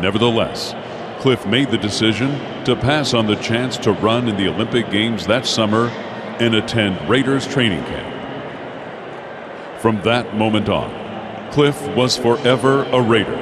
[0.00, 0.72] Nevertheless,
[1.20, 2.30] Cliff made the decision
[2.64, 5.88] to pass on the chance to run in the Olympic Games that summer
[6.40, 8.08] and attend Raiders training camp.
[9.82, 13.34] From that moment on, Cliff was forever a Raider.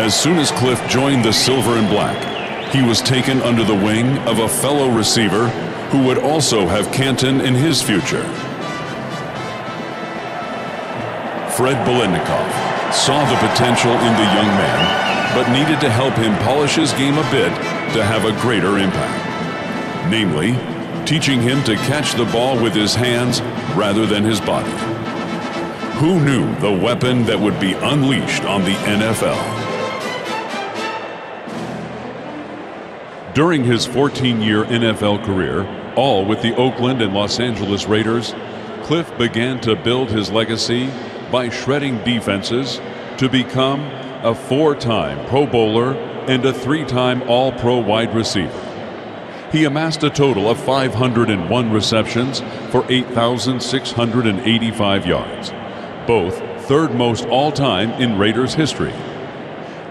[0.00, 4.16] As soon as Cliff joined the Silver and Black, he was taken under the wing
[4.20, 5.50] of a fellow receiver
[5.90, 8.24] who would also have Canton in his future.
[11.56, 16.74] Fred Biletnikoff saw the potential in the young man, but needed to help him polish
[16.74, 17.48] his game a bit
[17.94, 20.10] to have a greater impact.
[20.10, 20.52] Namely,
[21.06, 23.40] teaching him to catch the ball with his hands
[23.74, 24.70] rather than his body.
[25.98, 29.66] Who knew the weapon that would be unleashed on the NFL?
[33.34, 35.64] During his 14 year NFL career,
[35.96, 38.36] all with the Oakland and Los Angeles Raiders,
[38.82, 40.88] Cliff began to build his legacy
[41.32, 42.80] by shredding defenses
[43.18, 43.80] to become
[44.22, 45.94] a four time Pro Bowler
[46.28, 48.62] and a three time All Pro wide receiver.
[49.50, 52.40] He amassed a total of 501 receptions
[52.70, 55.50] for 8,685 yards,
[56.06, 58.92] both third most all time in Raiders history.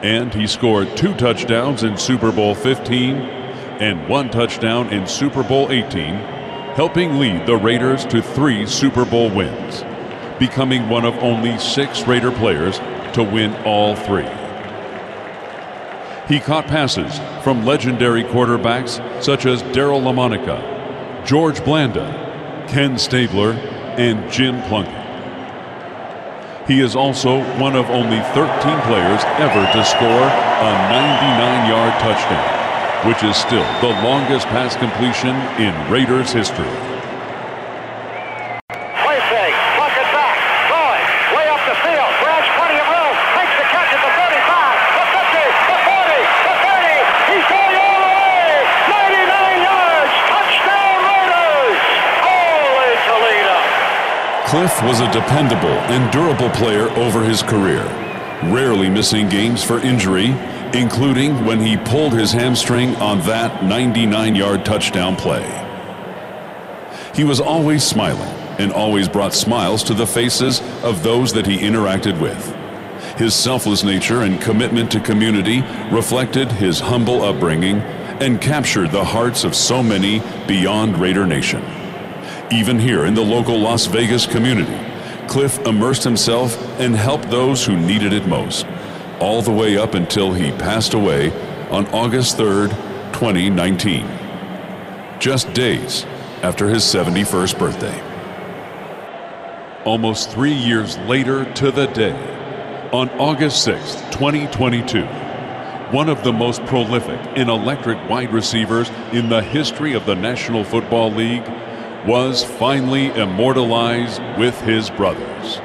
[0.03, 3.44] And he scored two touchdowns in Super Bowl 15
[3.81, 6.15] and one touchdown in Super Bowl 18,
[6.75, 9.83] helping lead the Raiders to three Super Bowl wins,
[10.39, 12.79] becoming one of only six Raider players
[13.13, 14.27] to win all three.
[16.27, 23.51] He caught passes from legendary quarterbacks such as Daryle Lamonica, George Blanda, Ken Stabler,
[23.97, 25.05] and Jim Plunkett.
[26.67, 32.54] He is also one of only 13 players ever to score a 99 yard touchdown,
[33.05, 36.65] which is still the longest pass completion in Raiders history.
[39.05, 39.53] Play fake.
[39.77, 40.33] Plunkett back.
[40.73, 41.05] Going.
[41.37, 42.09] Way up the field.
[42.17, 43.13] Grabs plenty of room.
[43.37, 44.41] The catch at the 35.
[44.97, 45.37] The 50.
[45.69, 46.17] The 40.
[46.49, 46.97] The 30.
[47.29, 48.73] He's going all the way.
[48.89, 50.13] 99 yards.
[50.25, 51.81] Touchdown Raiders.
[52.25, 53.57] Holy Toledo.
[54.49, 57.85] Cliff was a dependable and durable player over his career,
[58.49, 60.33] rarely missing games for injury,
[60.73, 65.43] including when he pulled his hamstring on that 99 yard touchdown play.
[67.13, 71.57] He was always smiling and always brought smiles to the faces of those that he
[71.57, 72.53] interacted with.
[73.17, 75.61] His selfless nature and commitment to community
[75.91, 77.79] reflected his humble upbringing
[78.21, 81.63] and captured the hearts of so many beyond Raider Nation.
[82.51, 84.77] Even here in the local Las Vegas community,
[85.27, 88.65] Cliff immersed himself and helped those who needed it most,
[89.19, 91.31] all the way up until he passed away
[91.69, 92.69] on August 3rd,
[93.13, 94.07] 2019,
[95.19, 96.05] just days
[96.43, 98.01] after his 71st birthday.
[99.85, 102.15] Almost three years later to the day,
[102.91, 105.05] on August 6th, 2022,
[105.91, 110.63] one of the most prolific and electric wide receivers in the history of the National
[110.63, 111.47] Football League
[112.05, 115.59] was finally immortalized with his brothers.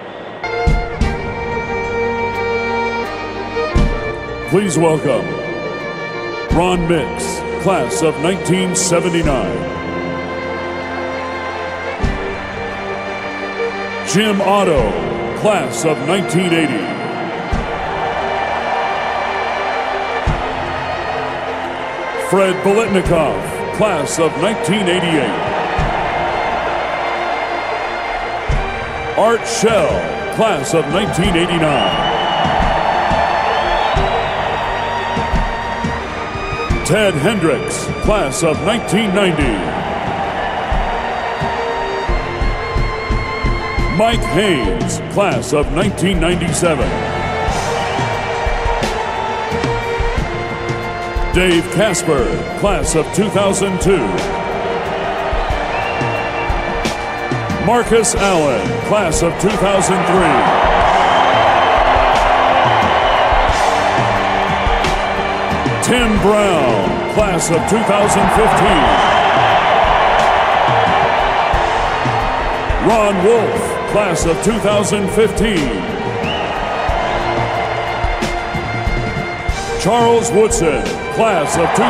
[4.51, 5.24] Please welcome
[6.57, 9.24] Ron Mix, class of 1979.
[14.09, 14.90] Jim Otto,
[15.38, 16.66] class of 1980.
[22.28, 25.30] Fred Biletnikoff, class of 1988.
[29.16, 32.09] Art Shell, class of 1989.
[36.91, 39.45] Ted Hendricks, class of 1990.
[43.97, 46.84] Mike Haynes, class of 1997.
[51.32, 52.24] Dave Casper,
[52.59, 53.97] class of 2002.
[57.64, 60.79] Marcus Allen, class of 2003.
[65.91, 67.80] Tim Brown, class of 2015.
[72.88, 75.59] Ron Wolf, class of 2015.
[79.82, 80.84] Charles Woodson,
[81.16, 81.80] class of 2021.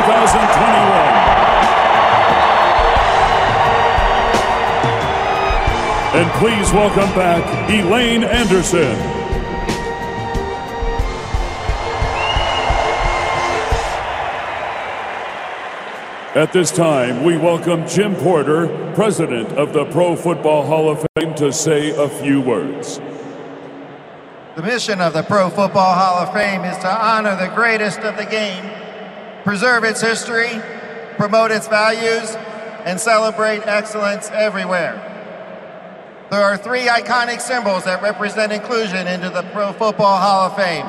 [6.15, 9.20] And please welcome back Elaine Anderson.
[16.33, 21.35] At this time, we welcome Jim Porter, president of the Pro Football Hall of Fame,
[21.35, 23.01] to say a few words.
[24.55, 28.15] The mission of the Pro Football Hall of Fame is to honor the greatest of
[28.15, 28.63] the game,
[29.43, 30.51] preserve its history,
[31.17, 32.33] promote its values,
[32.85, 34.95] and celebrate excellence everywhere.
[36.29, 40.85] There are three iconic symbols that represent inclusion into the Pro Football Hall of Fame.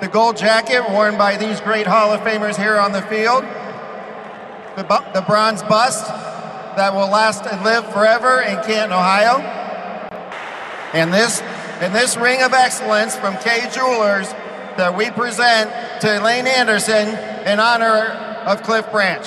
[0.00, 3.44] The gold jacket worn by these great Hall of Famers here on the field,
[4.78, 6.06] the, the bronze bust
[6.76, 9.40] that will last and live forever in Canton, Ohio,
[10.94, 11.40] and this
[11.80, 14.30] and this ring of excellence from Kay Jewelers
[14.78, 15.70] that we present
[16.00, 17.08] to Elaine Anderson
[17.46, 18.06] in honor
[18.46, 19.26] of Cliff Branch.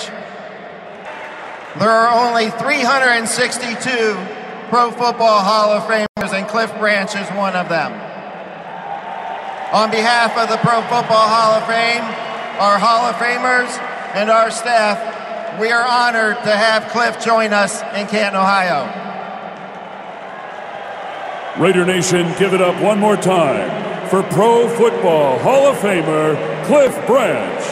[1.78, 4.16] There are only 362
[4.68, 7.92] Pro Football Hall of Famers, and Cliff Branch is one of them.
[9.72, 12.04] On behalf of the Pro Football Hall of Fame,
[12.60, 13.68] our Hall of Famers,
[14.14, 15.21] and our staff,
[15.60, 19.00] we are honored to have Cliff join us in Canton, Ohio.
[21.60, 26.94] Raider Nation, give it up one more time for Pro Football Hall of Famer Cliff
[27.06, 27.62] Branch.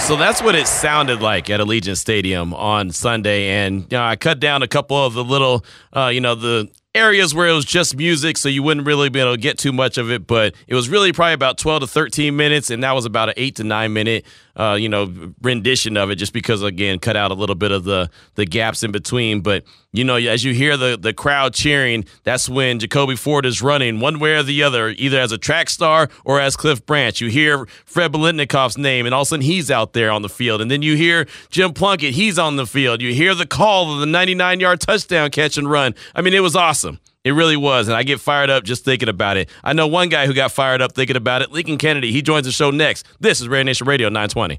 [0.00, 4.16] So that's what it sounded like at Allegiant Stadium on Sunday, and you know, I
[4.16, 5.64] cut down a couple of the little,
[5.94, 9.20] uh, you know, the areas where it was just music, so you wouldn't really be
[9.20, 10.26] able to get too much of it.
[10.26, 13.34] But it was really probably about 12 to 13 minutes, and that was about an
[13.36, 14.24] eight to nine minute,
[14.58, 17.84] uh, you know, rendition of it, just because again, cut out a little bit of
[17.84, 19.40] the the gaps in between.
[19.40, 23.62] But you know, as you hear the the crowd cheering, that's when Jacoby Ford is
[23.62, 27.20] running one way or the other, either as a track star or as Cliff Branch.
[27.20, 30.28] You hear Fred Biletnikoff's name, and all of a sudden he's out there on the
[30.28, 33.00] field, and then you hear Jim Plunkett, he's on the field.
[33.00, 35.94] You hear the call of the 99 yard touchdown catch and run.
[36.14, 36.98] I mean, it was awesome.
[37.28, 37.88] It really was.
[37.88, 39.50] And I get fired up just thinking about it.
[39.62, 42.10] I know one guy who got fired up thinking about it, Lincoln Kennedy.
[42.10, 43.06] He joins the show next.
[43.20, 44.58] This is Raider Nation Radio 920.